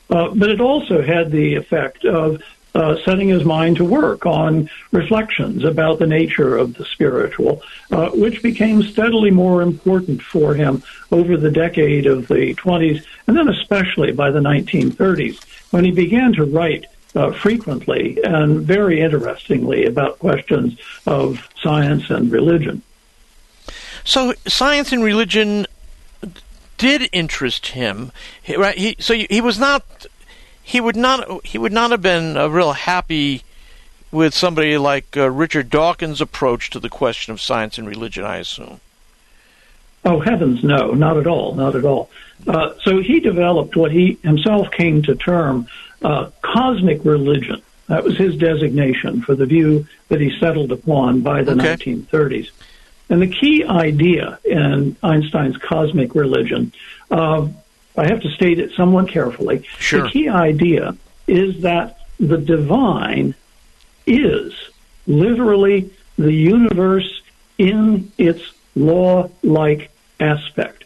Uh, 0.10 0.30
but 0.30 0.50
it 0.50 0.60
also 0.60 1.02
had 1.02 1.32
the 1.32 1.56
effect 1.56 2.04
of 2.06 2.42
uh, 2.74 2.96
setting 3.04 3.28
his 3.30 3.44
mind 3.44 3.78
to 3.78 3.84
work 3.84 4.26
on 4.26 4.70
reflections 4.92 5.64
about 5.64 6.00
the 6.00 6.08
nature 6.08 6.58
of 6.58 6.76
the 6.76 6.86
spiritual, 6.86 7.62
uh, 7.92 8.10
which 8.10 8.42
became 8.44 8.84
steadily 8.84 9.32
more 9.32 9.62
important 9.62 10.22
for 10.22 10.54
him 10.54 10.84
over 11.12 11.38
the 11.38 11.52
decade 11.52 12.06
of 12.06 12.28
the 12.28 12.54
20s, 12.56 13.04
and 13.26 13.36
then 13.36 13.48
especially 13.50 14.12
by 14.12 14.30
the 14.30 14.40
1930s, 14.40 15.44
when 15.72 15.84
he 15.84 15.92
began 15.92 16.34
to 16.34 16.46
write 16.46 16.86
uh, 17.16 17.32
frequently 17.32 18.20
and 18.24 18.62
very 18.62 19.02
interestingly 19.02 19.86
about 19.86 20.20
questions 20.20 20.78
of 21.08 21.50
science 21.62 22.10
and 22.10 22.32
religion. 22.32 22.82
So 24.08 24.34
science 24.48 24.94
and 24.94 25.04
religion 25.04 25.68
did 26.78 27.10
interest 27.12 27.68
him, 27.68 28.14
right? 28.58 28.78
He, 28.78 28.96
so 29.00 29.14
he 29.14 29.42
was 29.42 29.60
not. 29.60 29.84
He 30.64 30.80
would 30.80 30.96
not. 30.96 31.46
He 31.46 31.58
would 31.58 31.74
not 31.74 31.92
have 31.92 32.02
been 32.02 32.38
uh, 32.38 32.48
real 32.48 32.72
happy 32.72 33.44
with 34.10 34.34
somebody 34.34 34.78
like 34.78 35.18
uh, 35.18 35.30
Richard 35.30 35.70
Dawkins' 35.70 36.22
approach 36.22 36.70
to 36.70 36.80
the 36.80 36.88
question 36.88 37.34
of 37.34 37.42
science 37.42 37.78
and 37.78 37.86
religion. 37.86 38.24
I 38.24 38.38
assume. 38.38 38.80
Oh 40.06 40.22
heavens, 40.22 40.64
no, 40.64 40.94
not 40.94 41.18
at 41.18 41.28
all, 41.28 41.54
not 41.56 41.76
at 41.76 41.84
all. 41.84 42.10
Uh, 42.48 42.76
so 42.84 43.02
he 43.02 43.20
developed 43.20 43.76
what 43.76 43.92
he 43.92 44.18
himself 44.24 44.72
came 44.72 45.02
to 45.02 45.16
term 45.16 45.68
uh, 46.02 46.30
cosmic 46.42 47.04
religion. 47.04 47.62
That 47.88 48.06
was 48.06 48.16
his 48.16 48.38
designation 48.38 49.22
for 49.22 49.36
the 49.36 49.46
view 49.46 49.86
that 50.08 50.22
he 50.22 50.38
settled 50.40 50.72
upon 50.72 51.20
by 51.20 51.44
the 51.44 51.52
okay. 51.52 51.76
1930s. 51.76 52.52
And 53.10 53.22
the 53.22 53.28
key 53.28 53.64
idea 53.64 54.40
in 54.44 54.96
Einstein's 55.02 55.58
cosmic 55.58 56.14
religion 56.14 56.74
uh, 57.10 57.48
I 57.98 58.08
have 58.08 58.22
to 58.22 58.30
state 58.30 58.60
it 58.60 58.72
somewhat 58.74 59.10
carefully. 59.10 59.64
Sure. 59.80 60.04
The 60.04 60.10
key 60.10 60.30
idea 60.30 60.96
is 61.28 61.62
that 61.62 61.98
the 62.20 62.38
divine 62.38 63.34
is 64.06 64.54
literally 65.08 65.92
the 66.18 66.32
universe 66.32 67.22
in 67.58 68.12
its 68.18 68.54
law 68.76 69.30
like 69.42 69.90
aspect. 70.20 70.84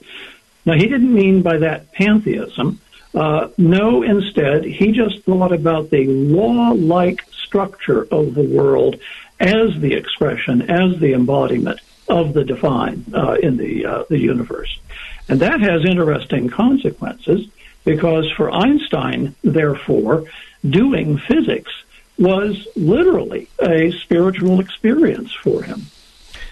Now, 0.65 0.73
he 0.73 0.87
didn't 0.87 1.13
mean 1.13 1.41
by 1.41 1.57
that 1.57 1.91
pantheism. 1.91 2.79
Uh, 3.13 3.49
no, 3.57 4.03
instead, 4.03 4.63
he 4.63 4.93
just 4.93 5.23
thought 5.23 5.51
about 5.51 5.89
the 5.89 6.05
law 6.07 6.71
like 6.71 7.25
structure 7.31 8.03
of 8.03 8.35
the 8.35 8.43
world 8.43 8.97
as 9.39 9.77
the 9.81 9.93
expression, 9.93 10.61
as 10.69 10.97
the 10.99 11.13
embodiment 11.13 11.81
of 12.11 12.33
the 12.33 12.43
divine 12.43 13.05
uh, 13.13 13.37
in 13.41 13.57
the, 13.57 13.85
uh, 13.85 14.03
the 14.09 14.19
universe. 14.19 14.79
And 15.27 15.39
that 15.39 15.61
has 15.61 15.85
interesting 15.85 16.49
consequences 16.49 17.47
because 17.85 18.29
for 18.31 18.51
Einstein, 18.51 19.33
therefore, 19.43 20.25
doing 20.69 21.17
physics 21.17 21.71
was 22.19 22.67
literally 22.75 23.47
a 23.59 23.91
spiritual 23.91 24.59
experience 24.59 25.33
for 25.33 25.63
him. 25.63 25.87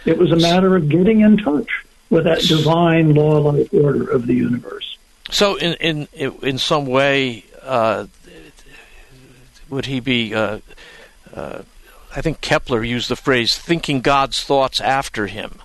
It 0.05 0.17
was 0.17 0.31
a 0.31 0.37
matter 0.37 0.75
of 0.75 0.89
getting 0.89 1.21
in 1.21 1.37
touch 1.37 1.85
with 2.09 2.23
that 2.23 2.39
divine 2.39 3.13
law-like 3.13 3.71
order 3.73 4.09
of 4.09 4.25
the 4.25 4.33
universe. 4.33 4.97
So, 5.29 5.57
in 5.57 5.73
in 5.73 6.07
in 6.41 6.57
some 6.57 6.87
way, 6.87 7.43
uh, 7.61 8.07
would 9.69 9.85
he 9.85 9.99
be? 9.99 10.33
Uh, 10.33 10.59
uh, 11.35 11.61
I 12.15 12.21
think 12.21 12.41
Kepler 12.41 12.83
used 12.83 13.09
the 13.09 13.15
phrase 13.15 13.57
"thinking 13.57 14.01
God's 14.01 14.43
thoughts 14.43 14.81
after 14.81 15.27
him." 15.27 15.59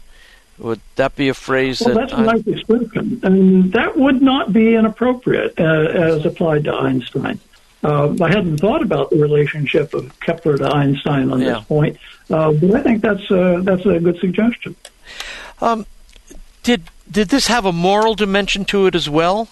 Would 0.59 0.81
that 0.97 1.17
be 1.17 1.29
a 1.29 1.35
phrase? 1.35 1.83
Well, 1.85 1.95
that 1.95 2.11
that's 2.11 2.13
a 2.13 2.23
nice 2.23 2.43
description, 2.43 3.21
and 3.25 3.73
that 3.73 3.97
would 3.99 4.23
not 4.23 4.53
be 4.53 4.75
inappropriate 4.75 5.59
uh, 5.59 5.65
as 5.65 6.25
applied 6.25 6.65
to 6.65 6.73
Einstein. 6.75 7.41
Uh, 7.83 8.15
I 8.21 8.29
hadn't 8.29 8.59
thought 8.59 8.81
about 8.83 9.11
the 9.11 9.17
relationship 9.17 9.93
of 9.95 10.19
Kepler 10.21 10.57
to 10.59 10.69
Einstein 10.75 11.31
on 11.33 11.41
Yeah. 11.41 11.55
this 11.55 11.65
point, 11.65 11.99
uh, 12.31 12.53
but 12.53 12.71
I 12.75 12.83
think 12.83 13.03
that's 13.03 13.31
uh, 13.31 13.61
that's 13.63 13.85
a 13.85 13.99
good 13.99 14.19
suggestion. 14.21 14.77
Um, 15.61 15.87
did 16.63 16.85
did 17.11 17.29
this 17.31 17.49
have 17.49 17.65
a 17.65 17.73
moral 17.73 18.15
dimension 18.15 18.65
to 18.67 18.87
it 18.87 18.95
as 18.95 19.09
well? 19.11 19.49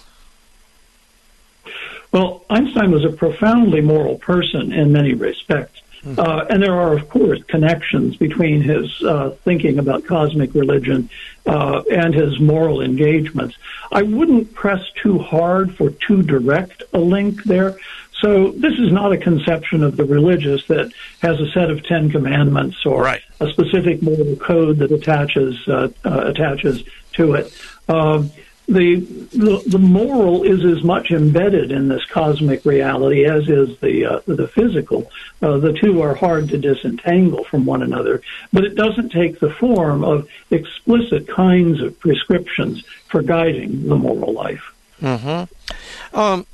Well, 2.12 2.44
Einstein 2.50 2.90
was 2.90 3.04
a 3.04 3.11
profoundly 3.11 3.80
moral 3.80 4.18
person 4.18 4.72
in 4.72 4.92
many 4.92 5.14
respects. 5.14 5.80
Uh, 6.04 6.44
and 6.50 6.62
there 6.62 6.75
are, 6.75 6.94
of 6.94 7.09
course, 7.09 7.40
connections 7.44 8.16
between 8.16 8.61
his 8.61 9.02
uh, 9.04 9.30
thinking 9.44 9.78
about 9.78 10.04
cosmic 10.04 10.52
religion 10.54 11.09
uh, 11.47 11.82
and 11.92 12.12
his 12.12 12.40
moral 12.40 12.82
engagements. 12.82 13.56
I 13.92 14.02
wouldn't 14.02 14.52
press 14.52 14.85
too 15.00 15.18
hard 15.18 15.76
for 15.76 15.90
too 15.90 16.23
direct 16.23 16.82
a 16.92 16.99
link 16.99 17.44
there. 17.44 17.76
So 18.21 18.50
this 18.52 18.75
is 18.78 18.92
not 18.92 19.12
a 19.12 19.16
conception 19.16 19.82
of 19.82 19.97
the 19.97 20.04
religious 20.04 20.66
that 20.66 20.92
has 21.21 21.40
a 21.40 21.50
set 21.50 21.71
of 21.71 21.85
Ten 21.85 22.11
Commandments 22.11 22.85
or 22.87 23.02
Right. 23.02 23.23
a 23.40 23.49
specific 23.49 24.02
moral 24.02 24.37
code 24.37 24.78
that 24.78 24.92
attaches 24.92 25.66
uh, 25.68 25.88
uh, 26.04 26.23
attaches 26.26 26.85
to 27.14 27.35
it. 27.35 27.52
Um, 27.88 28.30
the, 28.69 28.97
the 28.97 29.62
the 29.66 29.78
moral 29.78 30.45
is 30.45 30.64
as 30.64 30.85
much 30.85 31.11
embedded 31.11 31.73
in 31.73 31.88
this 31.88 32.04
cosmic 32.07 32.64
reality 32.64 33.25
as 33.25 33.49
is 33.49 33.78
the 33.81 34.07
uh, 34.07 34.21
the 34.26 34.47
physical. 34.47 35.11
Uh, 35.42 35.59
the 35.59 35.73
two 35.73 36.00
are 36.00 36.14
hard 36.14 36.49
to 36.50 36.59
disentangle 36.59 37.45
from 37.45 37.66
one 37.66 37.83
another, 37.83 38.23
but 38.52 38.64
it 38.64 38.76
doesn't 38.76 39.11
take 39.11 39.40
the 39.40 39.51
form 39.51 40.05
of 40.05 40.29
explicit 40.51 41.27
kinds 41.27 41.83
of 41.83 41.98
prescriptions 41.98 42.85
for 43.09 43.22
guiding 43.22 43.88
the 43.88 43.96
moral 43.96 44.33
life. 44.33 44.72
Mm-hmm. 45.01 46.16
Um, 46.18 46.46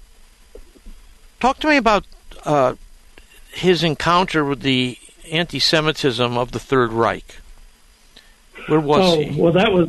talk 1.41 1.59
to 1.59 1.69
me 1.69 1.77
about 1.77 2.07
uh, 2.45 2.75
his 3.51 3.85
encounter 3.85 4.45
with 4.45 4.63
the 4.63 4.99
anti-Semitism 5.31 6.39
of 6.39 6.53
the 6.53 6.59
Third 6.59 6.91
Reich. 6.93 7.37
Where 8.67 8.81
was 8.81 9.01
oh, 9.01 9.21
he? 9.21 9.41
well, 9.41 9.53
that 9.53 9.73
was 9.73 9.89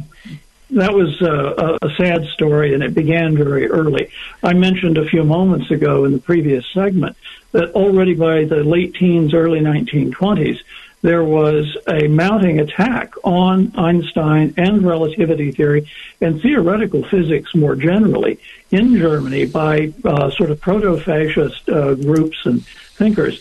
that 0.72 0.94
was 0.94 1.22
a, 1.22 1.78
a 1.82 1.90
sad 1.96 2.26
story, 2.28 2.74
and 2.74 2.84
it 2.84 2.94
began 2.94 3.36
very 3.36 3.70
early. 3.70 4.10
I 4.44 4.54
mentioned 4.54 4.98
a 4.98 5.06
few 5.06 5.24
moments 5.24 5.72
ago 5.72 6.06
in 6.06 6.12
the 6.12 6.20
previous 6.20 6.66
segment 6.74 7.18
that 7.52 7.72
already 7.72 8.14
by 8.14 8.46
the 8.46 8.64
late 8.64 8.94
teens, 8.94 9.34
early 9.34 9.60
1920s, 9.60 10.60
there 11.02 11.24
was 11.24 11.78
a 11.88 12.08
mounting 12.08 12.60
attack 12.60 13.14
on 13.24 13.72
Einstein 13.78 14.54
and 14.58 14.86
relativity 14.86 15.52
theory 15.52 15.90
and 16.20 16.42
theoretical 16.42 17.04
physics 17.04 17.56
more 17.56 17.76
generally 17.76 18.38
in 18.70 18.98
Germany 18.98 19.46
by 19.46 19.94
uh, 20.04 20.30
sort 20.32 20.52
of 20.52 20.60
proto-fascist 20.60 21.70
uh, 21.70 21.96
groups 21.96 22.38
and 22.46 22.66
thinkers 22.66 23.40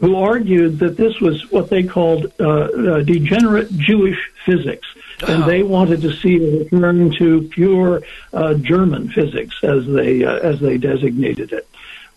who 0.00 0.16
argued 0.16 0.78
that 0.78 0.96
this 0.96 1.20
was 1.20 1.50
what 1.50 1.70
they 1.70 1.82
called 1.82 2.32
uh, 2.38 2.48
uh, 2.48 3.00
degenerate 3.02 3.70
Jewish 3.76 4.18
physics, 4.44 4.86
and 5.26 5.42
Oh. 5.42 5.46
they 5.46 5.62
wanted 5.62 6.00
to 6.02 6.12
see 6.12 6.36
a 6.36 6.58
return 6.60 7.10
to 7.18 7.42
pure 7.48 8.02
uh, 8.32 8.54
German 8.54 9.08
physics, 9.08 9.56
as 9.62 9.86
they 9.86 10.24
uh, 10.24 10.36
as 10.36 10.60
they 10.60 10.78
designated 10.78 11.52
it. 11.52 11.66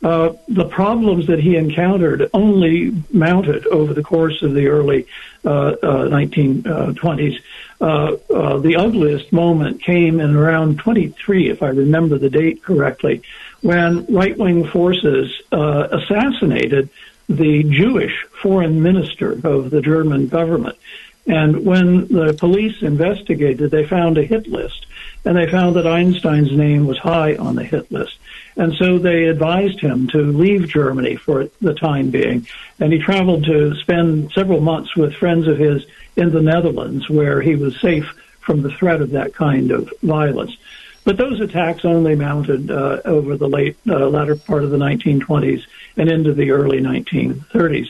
Uh, 0.04 0.34
the 0.48 0.66
problems 0.66 1.28
that 1.28 1.40
he 1.40 1.56
encountered 1.56 2.28
only 2.34 2.92
mounted 3.12 3.68
over 3.68 3.94
the 3.94 4.02
course 4.02 4.42
of 4.42 4.54
the 4.56 4.68
early 4.68 5.06
uh, 5.46 5.50
uh, 5.50 6.08
1920s. 6.10 7.40
Uh, 7.80 8.16
uh, 8.34 8.58
the 8.58 8.76
ugliest 8.76 9.32
moment 9.32 9.82
came 9.84 10.20
in 10.20 10.36
around 10.36 10.80
23, 10.80 11.50
if 11.50 11.62
I 11.62 11.68
remember 11.68 12.18
the 12.18 12.30
date 12.32 12.64
correctly, 12.64 13.22
when 13.62 14.06
right-wing 14.08 14.68
forces 14.68 15.40
uh, 15.52 15.88
assassinated 15.92 16.90
the 17.38 17.64
Jewish 17.64 18.26
foreign 18.42 18.82
minister 18.82 19.34
of 19.44 19.70
the 19.70 19.82
German 19.82 20.28
government. 20.28 20.78
And 21.28 21.66
when 21.66 22.08
the 22.08 22.34
police 22.34 22.82
investigated, 22.82 23.70
they 23.72 23.86
found 23.86 24.18
a 24.18 24.24
hit 24.24 24.48
list, 24.48 24.88
and 25.24 25.38
they 25.38 25.50
found 25.50 25.76
that 25.76 25.86
Einstein's 25.86 26.52
name 26.52 26.88
was 26.88 26.98
high 26.98 27.36
on 27.36 27.56
the 27.56 27.64
hit 27.64 27.92
list. 27.92 28.18
And 28.58 28.74
so 28.74 28.98
they 28.98 29.26
advised 29.26 29.80
him 29.80 30.08
to 30.10 30.18
leave 30.18 30.68
Germany 30.68 31.16
for 31.16 31.50
the 31.62 31.74
time 31.74 32.10
being. 32.10 32.48
And 32.80 32.92
he 32.92 33.00
traveled 33.00 33.46
to 33.46 33.76
spend 33.76 34.32
several 34.34 34.62
months 34.62 34.96
with 34.96 35.16
friends 35.16 35.48
of 35.48 35.58
his 35.58 35.86
in 36.16 36.32
the 36.32 36.42
Netherlands, 36.42 37.10
where 37.10 37.42
he 37.42 37.56
was 37.56 37.80
safe 37.80 38.12
from 38.40 38.62
the 38.62 38.72
threat 38.72 39.02
of 39.02 39.12
that 39.12 39.34
kind 39.34 39.72
of 39.72 39.94
violence. 40.02 40.58
But 41.04 41.18
those 41.18 41.40
attacks 41.40 41.84
only 41.84 42.16
mounted 42.16 42.70
uh, 42.70 43.02
over 43.06 43.36
the 43.36 43.50
late 43.50 43.78
uh, 43.88 44.08
latter 44.08 44.36
part 44.36 44.64
of 44.64 44.70
the 44.70 44.78
1920s 44.78 45.64
and 45.98 46.10
into 46.10 46.34
the 46.34 46.52
early 46.52 46.80
1930s. 46.80 47.88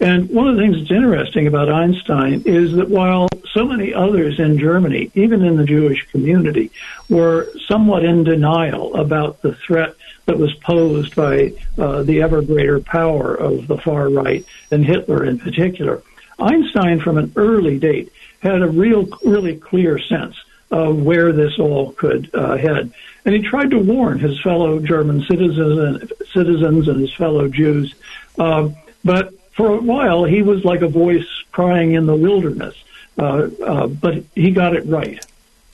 And 0.00 0.30
one 0.30 0.48
of 0.48 0.56
the 0.56 0.62
things 0.62 0.78
that's 0.78 0.90
interesting 0.90 1.46
about 1.46 1.70
Einstein 1.70 2.42
is 2.46 2.72
that 2.76 2.88
while 2.88 3.28
so 3.52 3.66
many 3.66 3.92
others 3.92 4.40
in 4.40 4.58
Germany, 4.58 5.10
even 5.14 5.44
in 5.44 5.56
the 5.56 5.64
Jewish 5.64 6.06
community, 6.10 6.70
were 7.10 7.50
somewhat 7.66 8.04
in 8.04 8.24
denial 8.24 8.94
about 8.94 9.42
the 9.42 9.54
threat 9.54 9.94
that 10.24 10.38
was 10.38 10.54
posed 10.54 11.14
by 11.14 11.52
uh, 11.76 12.02
the 12.02 12.22
ever 12.22 12.40
greater 12.40 12.80
power 12.80 13.34
of 13.34 13.66
the 13.66 13.76
far 13.76 14.08
right 14.08 14.44
and 14.70 14.86
Hitler 14.86 15.24
in 15.24 15.38
particular, 15.38 16.02
Einstein 16.38 17.00
from 17.00 17.18
an 17.18 17.32
early 17.36 17.78
date 17.78 18.10
had 18.40 18.62
a 18.62 18.68
real, 18.68 19.06
really 19.22 19.56
clear 19.56 19.98
sense 19.98 20.36
of 20.70 21.02
where 21.02 21.32
this 21.32 21.58
all 21.58 21.92
could 21.92 22.30
uh, 22.34 22.56
head. 22.56 22.92
And 23.24 23.34
he 23.34 23.42
tried 23.42 23.70
to 23.70 23.78
warn 23.78 24.18
his 24.18 24.40
fellow 24.40 24.78
German 24.78 25.22
citizens 25.22 25.78
and 25.78 26.12
citizens 26.32 26.88
and 26.88 27.00
his 27.00 27.12
fellow 27.14 27.48
Jews. 27.48 27.94
Um, 28.38 28.76
but 29.04 29.34
for 29.52 29.74
a 29.74 29.80
while, 29.80 30.24
he 30.24 30.42
was 30.42 30.64
like 30.64 30.82
a 30.82 30.88
voice 30.88 31.28
crying 31.52 31.92
in 31.92 32.06
the 32.06 32.16
wilderness. 32.16 32.74
Uh, 33.18 33.48
uh, 33.64 33.86
but 33.86 34.24
he 34.34 34.50
got 34.50 34.74
it 34.74 34.86
right. 34.86 35.24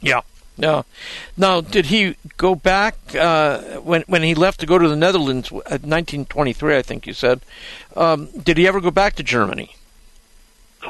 Yeah. 0.00 0.22
No. 0.58 0.84
Now, 1.36 1.60
did 1.60 1.86
he 1.86 2.16
go 2.38 2.54
back 2.54 2.96
uh, 3.14 3.60
when 3.80 4.02
when 4.06 4.22
he 4.22 4.34
left 4.34 4.60
to 4.60 4.66
go 4.66 4.78
to 4.78 4.88
the 4.88 4.96
Netherlands 4.96 5.48
at 5.52 5.84
1923? 5.84 6.76
I 6.76 6.82
think 6.82 7.06
you 7.06 7.12
said. 7.12 7.42
Um, 7.94 8.28
did 8.30 8.56
he 8.56 8.66
ever 8.66 8.80
go 8.80 8.90
back 8.90 9.16
to 9.16 9.22
Germany? 9.22 9.76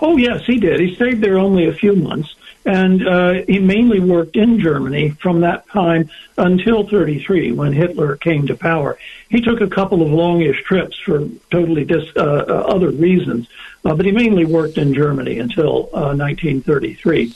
Oh 0.00 0.16
yes, 0.16 0.44
he 0.44 0.58
did. 0.58 0.78
He 0.78 0.94
stayed 0.94 1.20
there 1.20 1.38
only 1.38 1.66
a 1.66 1.72
few 1.72 1.96
months, 1.96 2.35
and 2.66 3.06
uh, 3.06 3.32
he 3.46 3.60
mainly 3.60 4.00
worked 4.00 4.36
in 4.36 4.58
Germany 4.58 5.10
from 5.10 5.40
that 5.40 5.68
time 5.68 6.10
until 6.36 6.86
33, 6.86 7.52
when 7.52 7.72
Hitler 7.72 8.16
came 8.16 8.48
to 8.48 8.56
power. 8.56 8.98
He 9.30 9.40
took 9.40 9.60
a 9.60 9.68
couple 9.68 10.02
of 10.02 10.10
longish 10.10 10.62
trips 10.64 10.98
for 10.98 11.28
totally 11.52 11.84
dis, 11.84 12.04
uh, 12.16 12.20
uh, 12.20 12.52
other 12.68 12.90
reasons, 12.90 13.46
uh, 13.84 13.94
but 13.94 14.04
he 14.04 14.10
mainly 14.10 14.44
worked 14.44 14.78
in 14.78 14.92
Germany 14.92 15.38
until 15.38 15.88
uh, 15.94 16.12
1933. 16.12 17.32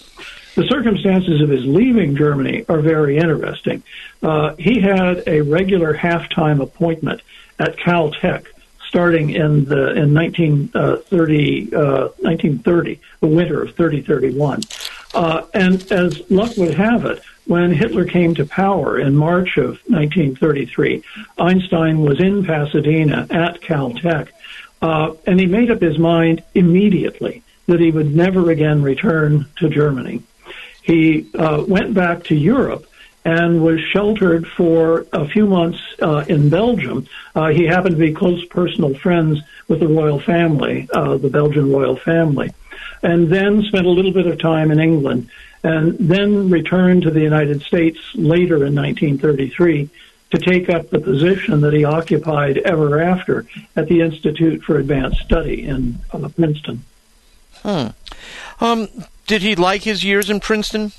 The 0.57 0.67
circumstances 0.67 1.41
of 1.41 1.49
his 1.49 1.65
leaving 1.65 2.17
Germany 2.17 2.65
are 2.69 2.81
very 2.81 3.17
interesting. 3.17 3.85
Uh, 4.21 4.57
he 4.57 4.81
had 4.81 5.23
a 5.29 5.43
regular 5.43 5.93
half-time 5.93 6.61
appointment 6.61 7.23
at 7.61 7.77
Caltech 7.77 8.47
starting 8.89 9.31
in 9.31 9.65
the 9.67 9.93
in 9.93 10.13
1930, 10.13 11.73
uh, 11.73 12.09
1930, 12.19 13.01
the 13.21 13.27
winter 13.29 13.63
of 13.63 13.77
3031. 13.77 14.63
Uh, 15.15 15.43
and 15.55 15.91
as 15.91 16.31
luck 16.31 16.57
would 16.57 16.75
have 16.75 17.05
it, 17.05 17.23
when 17.47 17.73
Hitler 17.73 18.05
came 18.05 18.35
to 18.35 18.47
power 18.47 18.99
in 18.99 19.17
March 19.17 19.57
of 19.57 19.81
1933, 19.89 21.03
Einstein 21.39 22.01
was 22.01 22.21
in 22.21 22.45
Pasadena 22.45 23.27
at 23.31 23.61
Caltech, 23.61 24.29
uh, 24.83 25.15
and 25.27 25.41
he 25.41 25.47
made 25.47 25.71
up 25.71 25.81
his 25.81 25.99
mind 25.99 26.43
immediately 26.55 27.43
that 27.67 27.81
he 27.81 27.91
would 27.91 28.15
never 28.15 28.51
again 28.51 28.83
return 28.83 29.47
to 29.57 29.69
Germany. 29.69 30.23
He 30.83 31.29
uh, 31.35 31.65
went 31.67 31.93
back 31.93 32.25
to 32.25 32.37
Europe 32.37 32.87
and 33.25 33.63
was 33.63 33.81
sheltered 33.81 34.47
for 34.47 35.07
a 35.13 35.29
few 35.29 35.47
months 35.47 35.81
uh, 36.01 36.25
in 36.29 36.49
Belgium. 36.49 37.07
Uh, 37.35 37.49
he 37.49 37.65
happened 37.65 37.97
to 37.97 38.01
be 38.01 38.13
close 38.13 38.45
personal 38.47 38.95
friends 38.95 39.41
with 39.69 39.81
the 39.81 39.89
royal 39.89 40.19
family, 40.21 40.89
uh, 40.95 41.17
the 41.17 41.29
Belgian 41.29 41.71
royal 41.71 41.97
family, 41.97 42.51
and 43.03 43.29
then 43.29 43.63
spent 43.63 43.87
a 43.87 43.91
little 43.91 44.13
bit 44.13 44.27
of 44.27 44.39
time 44.39 44.71
in 44.71 44.81
England, 44.81 45.31
and 45.63 45.97
then 45.99 46.51
returned 46.51 47.03
to 47.03 47.11
the 47.11 47.21
United 47.21 47.63
States 47.63 47.99
later 48.15 48.57
in 48.65 48.75
1933 48.75 49.89
to 50.31 50.39
take 50.39 50.71
up 50.71 50.91
the 50.91 51.01
position 51.01 51.61
that 51.61 51.73
he 51.73 51.85
occupied 51.85 52.59
ever 52.59 53.01
after 53.01 53.47
at 53.75 53.89
the 53.89 54.01
Institute 54.01 54.63
for 54.63 54.79
Advanced 54.79 55.21
Study 55.21 55.65
in 55.65 55.99
uh, 56.13 56.29
Princeton. 56.29 56.85
Hmm. 57.63 57.89
Um, 58.61 58.89
did 59.27 59.43
he 59.43 59.57
like 59.57 59.83
his 59.83 60.05
years 60.05 60.31
in 60.31 60.41
Princeton? 60.41 60.93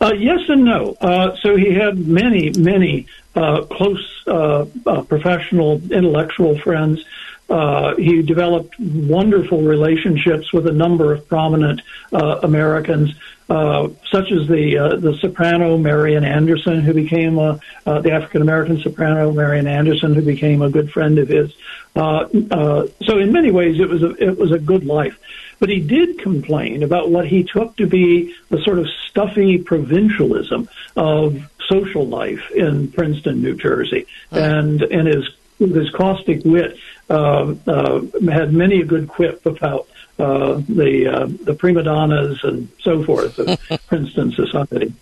Uh, 0.00 0.12
yes 0.16 0.48
and 0.48 0.64
no. 0.64 0.96
Uh, 1.00 1.36
so 1.36 1.56
he 1.56 1.74
had 1.74 1.98
many, 1.98 2.50
many 2.50 3.06
uh, 3.34 3.62
close 3.62 4.22
uh, 4.26 4.66
uh, 4.86 5.02
professional, 5.02 5.80
intellectual 5.90 6.58
friends. 6.58 7.04
Uh, 7.48 7.94
he 7.96 8.22
developed 8.22 8.78
wonderful 8.78 9.62
relationships 9.62 10.52
with 10.52 10.66
a 10.66 10.72
number 10.72 11.12
of 11.12 11.28
prominent 11.28 11.80
uh, 12.12 12.40
Americans, 12.42 13.14
uh, 13.48 13.88
such 14.10 14.32
as 14.32 14.48
the 14.48 14.98
the 15.00 15.16
soprano 15.20 15.78
Marian 15.78 16.24
Anderson, 16.24 16.80
who 16.80 16.92
became 16.92 17.38
a, 17.38 17.60
the 17.84 18.10
African 18.10 18.42
American 18.42 18.80
soprano 18.80 19.32
Marian 19.32 19.68
Anderson, 19.68 20.14
who 20.14 20.22
became 20.22 20.60
a 20.60 20.70
good 20.70 20.90
friend 20.90 21.18
of 21.20 21.28
his. 21.28 21.54
so 21.94 23.18
in 23.18 23.32
many 23.32 23.52
ways, 23.52 23.78
it 23.78 23.88
was 23.88 24.02
a 24.02 24.10
it 24.14 24.36
was 24.36 24.50
a 24.50 24.58
good 24.58 24.84
life. 24.84 25.16
But 25.58 25.68
he 25.68 25.80
did 25.80 26.18
complain 26.18 26.82
about 26.82 27.10
what 27.10 27.26
he 27.26 27.44
took 27.44 27.76
to 27.76 27.86
be 27.86 28.34
the 28.50 28.60
sort 28.62 28.78
of 28.78 28.88
stuffy 29.08 29.58
provincialism 29.58 30.68
of 30.96 31.50
social 31.68 32.06
life 32.06 32.50
in 32.50 32.90
Princeton, 32.90 33.42
New 33.42 33.54
Jersey, 33.54 34.06
and 34.30 34.82
and 34.82 35.06
his 35.06 35.28
his 35.58 35.90
caustic 35.90 36.44
wit 36.44 36.76
uh, 37.08 37.54
uh, 37.66 38.02
had 38.30 38.52
many 38.52 38.80
a 38.80 38.84
good 38.84 39.08
quip 39.08 39.44
about 39.46 39.88
uh, 40.18 40.60
the 40.68 41.06
uh, 41.06 41.26
the 41.44 41.54
prima 41.54 41.82
donnas 41.82 42.42
and 42.44 42.68
so 42.80 43.02
forth 43.04 43.38
of 43.38 43.58
Princeton 43.86 44.32
society. 44.32 44.92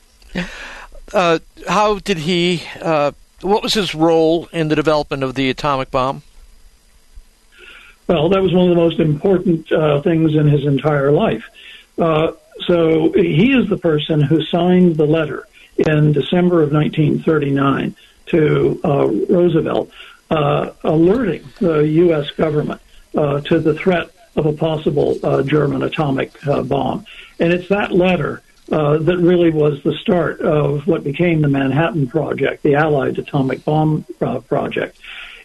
Uh, 1.12 1.38
how 1.68 1.98
did 1.98 2.18
he? 2.18 2.62
Uh, 2.80 3.12
what 3.40 3.62
was 3.62 3.74
his 3.74 3.94
role 3.94 4.48
in 4.52 4.68
the 4.68 4.76
development 4.76 5.22
of 5.22 5.34
the 5.34 5.50
atomic 5.50 5.90
bomb? 5.90 6.22
Well, 8.06 8.28
that 8.30 8.42
was 8.42 8.52
one 8.52 8.64
of 8.64 8.70
the 8.70 8.82
most 8.82 9.00
important 9.00 9.70
uh, 9.72 10.00
things 10.02 10.34
in 10.34 10.46
his 10.46 10.66
entire 10.66 11.10
life. 11.10 11.44
Uh, 11.98 12.32
so 12.66 13.12
he 13.12 13.52
is 13.52 13.68
the 13.68 13.78
person 13.78 14.20
who 14.20 14.42
signed 14.44 14.96
the 14.96 15.06
letter 15.06 15.46
in 15.76 16.12
December 16.12 16.62
of 16.62 16.72
1939 16.72 17.94
to 18.26 18.80
uh, 18.84 19.06
Roosevelt, 19.28 19.90
alerting 20.84 21.44
the 21.60 21.80
U.S. 21.80 22.30
government 22.30 22.80
uh, 23.16 23.40
to 23.42 23.58
the 23.58 23.74
threat 23.74 24.10
of 24.36 24.46
a 24.46 24.52
possible 24.52 25.18
uh, 25.22 25.42
German 25.42 25.82
atomic 25.82 26.32
bomb. 26.42 27.06
And 27.38 27.52
it's 27.52 27.68
that 27.68 27.92
letter 27.92 28.42
uh, 28.72 28.98
that 28.98 29.18
really 29.18 29.50
was 29.50 29.82
the 29.82 29.94
start 29.98 30.40
of 30.40 30.86
what 30.86 31.04
became 31.04 31.42
the 31.42 31.48
Manhattan 31.48 32.06
Project, 32.06 32.62
the 32.62 32.74
Allied 32.74 33.18
Atomic 33.18 33.64
Bomb 33.64 34.04
uh, 34.20 34.40
Project. 34.40 34.98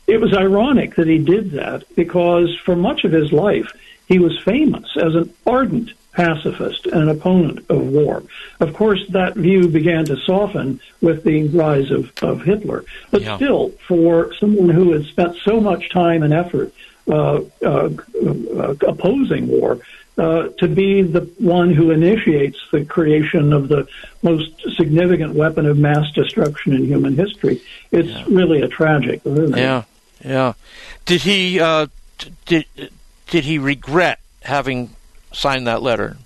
It 0.07 0.21
was 0.21 0.33
ironic 0.33 0.95
that 0.95 1.07
he 1.07 1.17
did 1.17 1.51
that 1.51 1.83
because 1.95 2.55
for 2.65 2.75
much 2.75 3.03
of 3.03 3.11
his 3.11 3.31
life, 3.31 3.71
he 4.07 4.19
was 4.19 4.39
famous 4.39 4.97
as 4.97 5.15
an 5.15 5.33
ardent 5.45 5.91
pacifist 6.19 6.85
and 6.85 7.03
an 7.03 7.09
opponent 7.09 7.65
of 7.69 7.81
war. 7.81 8.23
Of 8.59 8.73
course, 8.73 9.01
that 9.09 9.35
view 9.35 9.69
began 9.69 10.03
to 10.05 10.17
soften 10.17 10.81
with 11.01 11.23
the 11.23 11.47
rise 11.47 11.91
of, 11.91 12.11
of 12.21 12.41
Hitler. 12.41 12.83
But 13.09 13.21
yeah. 13.21 13.37
still, 13.37 13.69
for 13.87 14.33
someone 14.33 14.67
who 14.69 14.91
had 14.91 15.05
spent 15.05 15.37
so 15.37 15.61
much 15.61 15.89
time 15.89 16.21
and 16.23 16.33
effort 16.33 16.73
uh, 17.07 17.41
uh, 17.63 17.89
uh, 18.25 18.75
opposing 18.93 19.47
war, 19.47 19.79
uh, 20.17 20.49
to 20.57 20.67
be 20.67 21.01
the 21.01 21.21
one 21.37 21.73
who 21.73 21.91
initiates 21.91 22.59
the 22.73 22.83
creation 22.83 23.53
of 23.53 23.69
the 23.69 23.87
most 24.21 24.51
significant 24.75 25.33
weapon 25.35 25.65
of 25.65 25.77
mass 25.77 26.11
destruction 26.11 26.73
in 26.73 26.83
human 26.83 27.15
history, 27.15 27.61
it's 27.91 28.09
yeah. 28.09 28.25
really 28.27 28.61
a 28.61 28.67
tragic. 28.67 29.21
Yeah. 29.23 29.83
Yeah. 30.23 30.53
Did 31.05 31.21
he 31.21 31.61
uh, 31.61 31.87
did 32.45 32.65
did 33.27 33.45
he 33.45 33.57
regret 33.57 34.19
having 34.41 34.93
signed 35.31 35.67
that 35.67 35.81
letter? 35.81 36.17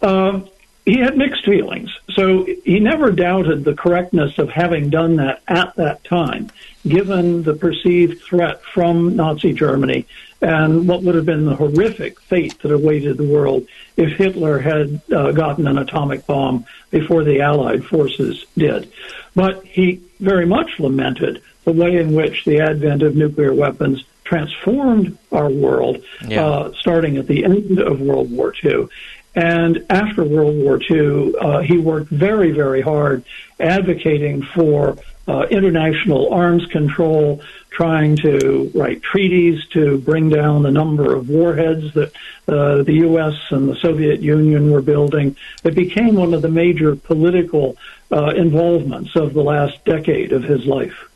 Uh, 0.00 0.40
he 0.88 0.98
had 0.98 1.18
mixed 1.18 1.44
feelings. 1.44 1.90
So 2.12 2.46
he 2.64 2.80
never 2.80 3.10
doubted 3.10 3.64
the 3.64 3.74
correctness 3.74 4.38
of 4.38 4.48
having 4.48 4.88
done 4.88 5.16
that 5.16 5.42
at 5.46 5.76
that 5.76 6.02
time, 6.04 6.50
given 6.86 7.42
the 7.42 7.54
perceived 7.54 8.22
threat 8.22 8.62
from 8.62 9.14
Nazi 9.14 9.52
Germany 9.52 10.06
and 10.40 10.88
what 10.88 11.02
would 11.02 11.14
have 11.14 11.26
been 11.26 11.44
the 11.44 11.56
horrific 11.56 12.20
fate 12.20 12.58
that 12.62 12.72
awaited 12.72 13.18
the 13.18 13.28
world 13.28 13.66
if 13.96 14.16
Hitler 14.16 14.60
had 14.60 15.00
uh, 15.12 15.32
gotten 15.32 15.66
an 15.66 15.78
atomic 15.78 16.26
bomb 16.26 16.64
before 16.90 17.24
the 17.24 17.40
Allied 17.40 17.84
forces 17.84 18.46
did. 18.56 18.90
But 19.34 19.64
he 19.64 20.00
very 20.20 20.46
much 20.46 20.78
lamented 20.78 21.42
the 21.64 21.72
way 21.72 21.96
in 21.96 22.14
which 22.14 22.44
the 22.44 22.60
advent 22.60 23.02
of 23.02 23.14
nuclear 23.14 23.52
weapons 23.52 24.04
transformed 24.28 25.16
our 25.32 25.48
world, 25.48 26.04
yeah. 26.26 26.44
uh, 26.44 26.72
starting 26.74 27.16
at 27.16 27.26
the 27.26 27.44
end 27.44 27.78
of 27.80 28.00
World 28.00 28.30
War 28.30 28.52
II. 28.62 28.88
And 29.34 29.86
after 29.88 30.22
World 30.22 30.56
War 30.56 30.78
II, 30.90 31.34
uh, 31.40 31.60
he 31.60 31.78
worked 31.78 32.10
very, 32.10 32.50
very 32.50 32.82
hard 32.82 33.24
advocating 33.58 34.42
for 34.42 34.98
uh, 35.26 35.46
international 35.50 36.32
arms 36.32 36.66
control, 36.66 37.40
trying 37.70 38.16
to 38.16 38.70
write 38.74 39.02
treaties 39.02 39.66
to 39.68 39.98
bring 39.98 40.28
down 40.28 40.62
the 40.62 40.70
number 40.70 41.14
of 41.14 41.30
warheads 41.30 41.94
that 41.94 42.12
uh, 42.48 42.82
the 42.82 42.94
U.S. 43.08 43.34
and 43.50 43.68
the 43.68 43.76
Soviet 43.76 44.20
Union 44.20 44.70
were 44.70 44.82
building. 44.82 45.36
It 45.64 45.74
became 45.74 46.16
one 46.16 46.34
of 46.34 46.42
the 46.42 46.50
major 46.50 46.96
political 46.96 47.76
uh, 48.10 48.30
involvements 48.30 49.16
of 49.16 49.34
the 49.34 49.42
last 49.42 49.82
decade 49.84 50.32
of 50.32 50.42
his 50.42 50.66
life. 50.66 51.08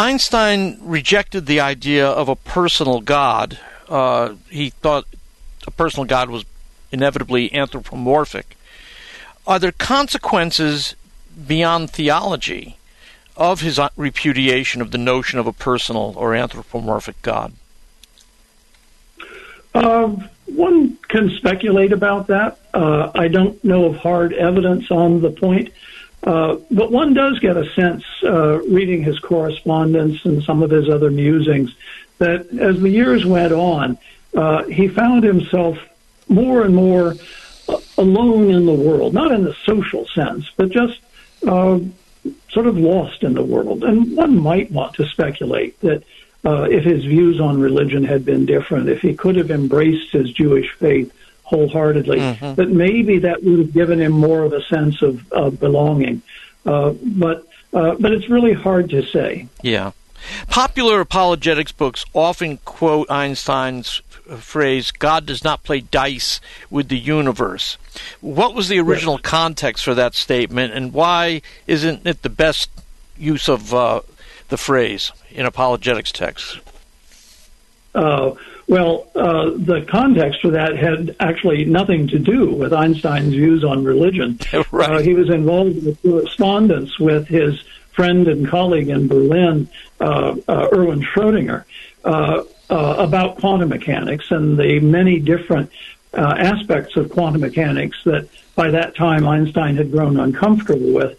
Uh, 0.00 0.04
Einstein 0.04 0.78
rejected 0.80 1.46
the 1.46 1.60
idea 1.60 2.08
of 2.08 2.28
a 2.28 2.36
personal 2.36 3.00
God. 3.00 3.58
Uh, 3.88 4.34
he 4.48 4.70
thought 4.70 5.06
a 5.66 5.70
personal 5.70 6.06
God 6.06 6.30
was 6.30 6.44
inevitably 6.90 7.52
anthropomorphic. 7.52 8.56
Are 9.46 9.58
there 9.58 9.72
consequences 9.72 10.94
beyond 11.46 11.90
theology 11.90 12.76
of 13.36 13.60
his 13.60 13.78
repudiation 13.96 14.80
of 14.80 14.90
the 14.90 14.98
notion 14.98 15.38
of 15.38 15.46
a 15.46 15.52
personal 15.52 16.14
or 16.16 16.34
anthropomorphic 16.34 17.20
God? 17.22 17.52
Uh, 19.74 20.08
one 20.46 20.96
can 21.08 21.30
speculate 21.36 21.92
about 21.92 22.26
that. 22.28 22.58
Uh, 22.74 23.10
I 23.14 23.28
don't 23.28 23.62
know 23.62 23.84
of 23.86 23.96
hard 23.96 24.32
evidence 24.32 24.90
on 24.90 25.20
the 25.20 25.30
point. 25.30 25.70
Uh, 26.22 26.56
but 26.70 26.92
one 26.92 27.14
does 27.14 27.38
get 27.38 27.56
a 27.56 27.68
sense, 27.72 28.04
uh, 28.22 28.60
reading 28.68 29.02
his 29.02 29.18
correspondence 29.18 30.24
and 30.24 30.42
some 30.42 30.62
of 30.62 30.70
his 30.70 30.88
other 30.88 31.10
musings, 31.10 31.74
that 32.18 32.46
as 32.58 32.78
the 32.80 32.90
years 32.90 33.24
went 33.24 33.52
on, 33.52 33.96
uh, 34.34 34.64
he 34.64 34.86
found 34.86 35.24
himself 35.24 35.78
more 36.28 36.62
and 36.62 36.74
more 36.74 37.14
uh, 37.68 37.78
alone 37.96 38.50
in 38.50 38.66
the 38.66 38.74
world, 38.74 39.14
not 39.14 39.32
in 39.32 39.44
the 39.44 39.54
social 39.64 40.06
sense, 40.08 40.50
but 40.56 40.70
just 40.70 41.00
uh, 41.46 41.78
sort 42.50 42.66
of 42.66 42.76
lost 42.76 43.22
in 43.22 43.32
the 43.32 43.42
world. 43.42 43.82
And 43.82 44.14
one 44.14 44.38
might 44.38 44.70
want 44.70 44.94
to 44.96 45.06
speculate 45.06 45.80
that 45.80 46.04
if 46.44 46.84
his 46.84 47.04
views 47.04 47.40
on 47.40 47.60
religion 47.60 48.04
had 48.04 48.24
been 48.24 48.44
different, 48.44 48.88
if 48.88 49.00
he 49.00 49.14
could 49.14 49.36
have 49.36 49.50
embraced 49.50 50.12
his 50.12 50.30
Jewish 50.32 50.70
faith, 50.72 51.12
wholeheartedly. 51.50 52.18
Mm-hmm. 52.18 52.54
But 52.54 52.70
maybe 52.70 53.18
that 53.18 53.42
would 53.42 53.58
have 53.58 53.72
given 53.72 54.00
him 54.00 54.12
more 54.12 54.44
of 54.44 54.52
a 54.52 54.62
sense 54.62 55.02
of, 55.02 55.30
of 55.32 55.60
belonging. 55.60 56.22
Uh, 56.64 56.94
but 57.02 57.46
uh, 57.72 57.96
but 57.98 58.12
it's 58.12 58.28
really 58.28 58.52
hard 58.52 58.90
to 58.90 59.02
say. 59.02 59.48
Yeah. 59.62 59.92
Popular 60.48 61.00
apologetics 61.00 61.72
books 61.72 62.04
often 62.14 62.58
quote 62.58 63.10
Einstein's 63.10 64.02
phrase, 64.38 64.90
God 64.90 65.26
does 65.26 65.42
not 65.42 65.64
play 65.64 65.80
dice 65.80 66.40
with 66.68 66.88
the 66.88 66.98
universe. 66.98 67.78
What 68.20 68.54
was 68.54 68.68
the 68.68 68.78
original 68.80 69.14
yes. 69.14 69.22
context 69.22 69.84
for 69.84 69.94
that 69.94 70.14
statement, 70.14 70.74
and 70.74 70.92
why 70.92 71.42
isn't 71.66 72.06
it 72.06 72.22
the 72.22 72.28
best 72.28 72.70
use 73.16 73.48
of 73.48 73.72
uh, 73.72 74.02
the 74.48 74.58
phrase 74.58 75.10
in 75.30 75.46
apologetics 75.46 76.12
texts? 76.12 76.58
Uh, 77.94 78.34
Well, 78.70 79.08
uh, 79.16 79.50
the 79.56 79.84
context 79.88 80.42
for 80.42 80.52
that 80.52 80.76
had 80.76 81.16
actually 81.18 81.64
nothing 81.64 82.06
to 82.06 82.20
do 82.20 82.52
with 82.52 82.72
Einstein's 82.72 83.34
views 83.34 83.64
on 83.64 83.82
religion. 83.82 84.38
right. 84.70 84.90
Uh, 84.90 84.98
he 85.00 85.12
was 85.12 85.28
involved 85.28 85.84
with 85.84 86.00
correspondence 86.02 86.96
with 86.96 87.26
his 87.26 87.60
friend 87.90 88.28
and 88.28 88.46
colleague 88.46 88.88
in 88.88 89.08
Berlin, 89.08 89.68
uh, 90.00 90.36
uh 90.46 90.68
Erwin 90.72 91.02
Schrödinger, 91.02 91.64
uh, 92.04 92.44
uh, 92.70 92.94
about 92.96 93.38
quantum 93.40 93.70
mechanics 93.70 94.30
and 94.30 94.56
the 94.56 94.78
many 94.78 95.18
different 95.18 95.68
aspects 96.14 96.96
of 96.96 97.10
quantum 97.10 97.40
mechanics 97.40 97.98
that 98.04 98.28
by 98.54 98.70
that 98.70 98.94
time 98.94 99.26
Einstein 99.26 99.76
had 99.78 99.90
grown 99.90 100.16
uncomfortable 100.20 100.92
with. 100.92 101.18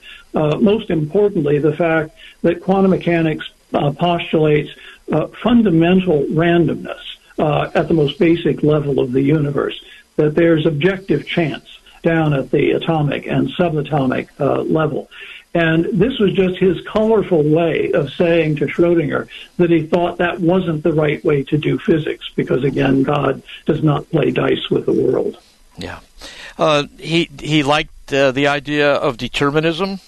most 0.61 0.89
importantly, 0.89 1.59
the 1.59 1.75
fact 1.75 2.15
that 2.43 2.61
quantum 2.61 2.91
mechanics 2.91 3.49
postulates 3.73 4.71
fundamental 5.43 6.23
randomness 6.27 7.10
uh, 7.39 7.71
at 7.73 7.87
the 7.87 7.93
most 7.93 8.19
basic 8.19 8.63
level 8.63 8.99
of 8.99 9.11
the 9.11 9.21
universe, 9.21 9.83
that 10.15 10.35
there's 10.35 10.65
objective 10.65 11.25
chance 11.25 11.79
down 12.03 12.33
at 12.33 12.51
the 12.51 12.71
atomic 12.71 13.27
and 13.27 13.49
subatomic 13.49 14.27
uh, 14.39 14.61
level. 14.61 15.09
And 15.53 15.85
this 15.85 16.17
was 16.17 16.31
just 16.33 16.57
his 16.59 16.79
colorful 16.87 17.43
way 17.43 17.91
of 17.91 18.11
saying 18.13 18.55
to 18.57 18.67
Schrodinger 18.67 19.27
that 19.57 19.69
he 19.69 19.85
thought 19.85 20.17
that 20.17 20.39
wasn't 20.39 20.83
the 20.83 20.93
right 20.93 21.23
way 21.25 21.43
to 21.43 21.57
do 21.57 21.77
physics 21.77 22.29
because, 22.35 22.63
again, 22.63 23.03
God 23.03 23.43
does 23.65 23.83
not 23.83 24.09
play 24.09 24.31
dice 24.31 24.69
with 24.69 24.85
the 24.85 24.93
world. 24.93 25.37
Yeah. 25.77 25.99
Uh, 26.57 26.85
he, 26.97 27.29
he 27.39 27.63
liked 27.63 28.13
uh, 28.13 28.31
the 28.31 28.47
idea 28.47 28.93
of 28.93 29.17
determinism. 29.17 29.99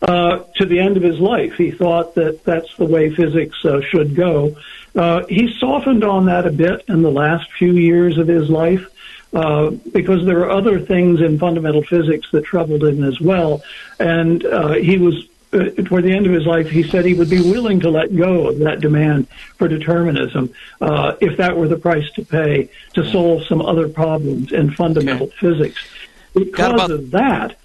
Uh, 0.00 0.44
to 0.54 0.64
the 0.64 0.78
end 0.78 0.96
of 0.96 1.02
his 1.02 1.18
life, 1.18 1.54
he 1.54 1.72
thought 1.72 2.14
that 2.14 2.44
that's 2.44 2.76
the 2.76 2.84
way 2.84 3.12
physics 3.12 3.64
uh, 3.64 3.80
should 3.80 4.14
go. 4.14 4.56
Uh, 4.98 5.24
he 5.28 5.56
softened 5.58 6.02
on 6.02 6.26
that 6.26 6.44
a 6.44 6.50
bit 6.50 6.84
in 6.88 7.02
the 7.02 7.10
last 7.10 7.50
few 7.52 7.72
years 7.72 8.18
of 8.18 8.26
his 8.26 8.50
life 8.50 8.84
uh, 9.32 9.70
because 9.92 10.26
there 10.26 10.40
are 10.40 10.50
other 10.50 10.80
things 10.80 11.20
in 11.20 11.38
fundamental 11.38 11.84
physics 11.84 12.28
that 12.32 12.44
troubled 12.44 12.82
him 12.82 13.04
as 13.04 13.20
well. 13.20 13.62
And 14.00 14.44
uh, 14.44 14.72
he 14.72 14.98
was, 14.98 15.14
uh, 15.52 15.66
toward 15.84 16.02
the 16.02 16.10
end 16.10 16.26
of 16.26 16.32
his 16.32 16.46
life, 16.46 16.68
he 16.68 16.82
said 16.82 17.04
he 17.04 17.14
would 17.14 17.30
be 17.30 17.40
willing 17.40 17.78
to 17.80 17.90
let 17.90 18.14
go 18.16 18.48
of 18.48 18.58
that 18.58 18.80
demand 18.80 19.28
for 19.56 19.68
determinism 19.68 20.52
uh, 20.80 21.14
if 21.20 21.36
that 21.36 21.56
were 21.56 21.68
the 21.68 21.78
price 21.78 22.10
to 22.16 22.24
pay 22.24 22.68
to 22.94 23.08
solve 23.08 23.44
some 23.44 23.62
other 23.62 23.88
problems 23.88 24.50
in 24.50 24.72
fundamental 24.72 25.28
okay. 25.28 25.36
physics. 25.38 25.86
Because 26.34 26.72
about- 26.72 26.90
of 26.90 27.12
that, 27.12 27.56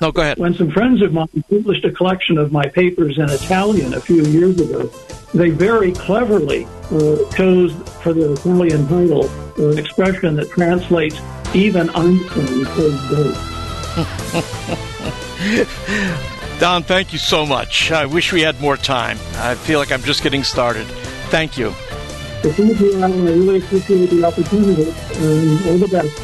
no, 0.00 0.10
go 0.10 0.22
ahead. 0.22 0.38
When 0.38 0.54
some 0.54 0.70
friends 0.70 1.02
of 1.02 1.12
mine 1.12 1.28
published 1.48 1.84
a 1.84 1.92
collection 1.92 2.38
of 2.38 2.52
my 2.52 2.66
papers 2.66 3.18
in 3.18 3.30
Italian 3.30 3.94
a 3.94 4.00
few 4.00 4.24
years 4.24 4.60
ago, 4.60 4.90
they 5.32 5.50
very 5.50 5.92
cleverly 5.92 6.66
uh, 6.90 7.16
chose 7.34 7.72
for 8.02 8.12
the 8.12 8.32
Italian 8.32 8.88
title 8.88 9.30
uh, 9.58 9.70
an 9.70 9.78
expression 9.78 10.36
that 10.36 10.50
translates 10.50 11.20
even 11.54 11.88
Einstein 11.90 12.64
says 12.74 13.54
Don, 16.58 16.82
thank 16.82 17.12
you 17.12 17.18
so 17.18 17.46
much. 17.46 17.92
I 17.92 18.06
wish 18.06 18.32
we 18.32 18.42
had 18.42 18.60
more 18.60 18.76
time. 18.76 19.18
I 19.36 19.54
feel 19.54 19.78
like 19.78 19.92
I'm 19.92 20.02
just 20.02 20.22
getting 20.22 20.42
started. 20.42 20.86
Thank 21.30 21.56
you. 21.56 21.70
thank 21.70 22.80
you, 22.80 23.00
I 23.00 23.10
really 23.10 23.58
appreciate 23.58 24.10
the 24.10 24.24
opportunity, 24.24 24.92
and 25.16 25.66
all 25.66 25.78
the 25.78 25.88
best. 25.88 26.20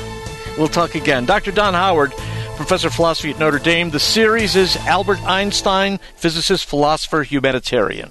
We'll 0.59 0.69
talk 0.69 0.95
again. 0.95 1.27
Dr. 1.27 1.53
Don 1.53 1.75
Howard 1.75 2.13
professor 2.61 2.89
of 2.89 2.95
philosophy 2.95 3.31
at 3.31 3.39
Notre 3.39 3.59
Dame. 3.59 3.91
The 3.91 3.99
series 3.99 4.55
is 4.55 4.77
Albert 4.77 5.21
Einstein, 5.25 5.99
physicist, 6.15 6.67
philosopher, 6.67 7.23
humanitarian. 7.23 8.09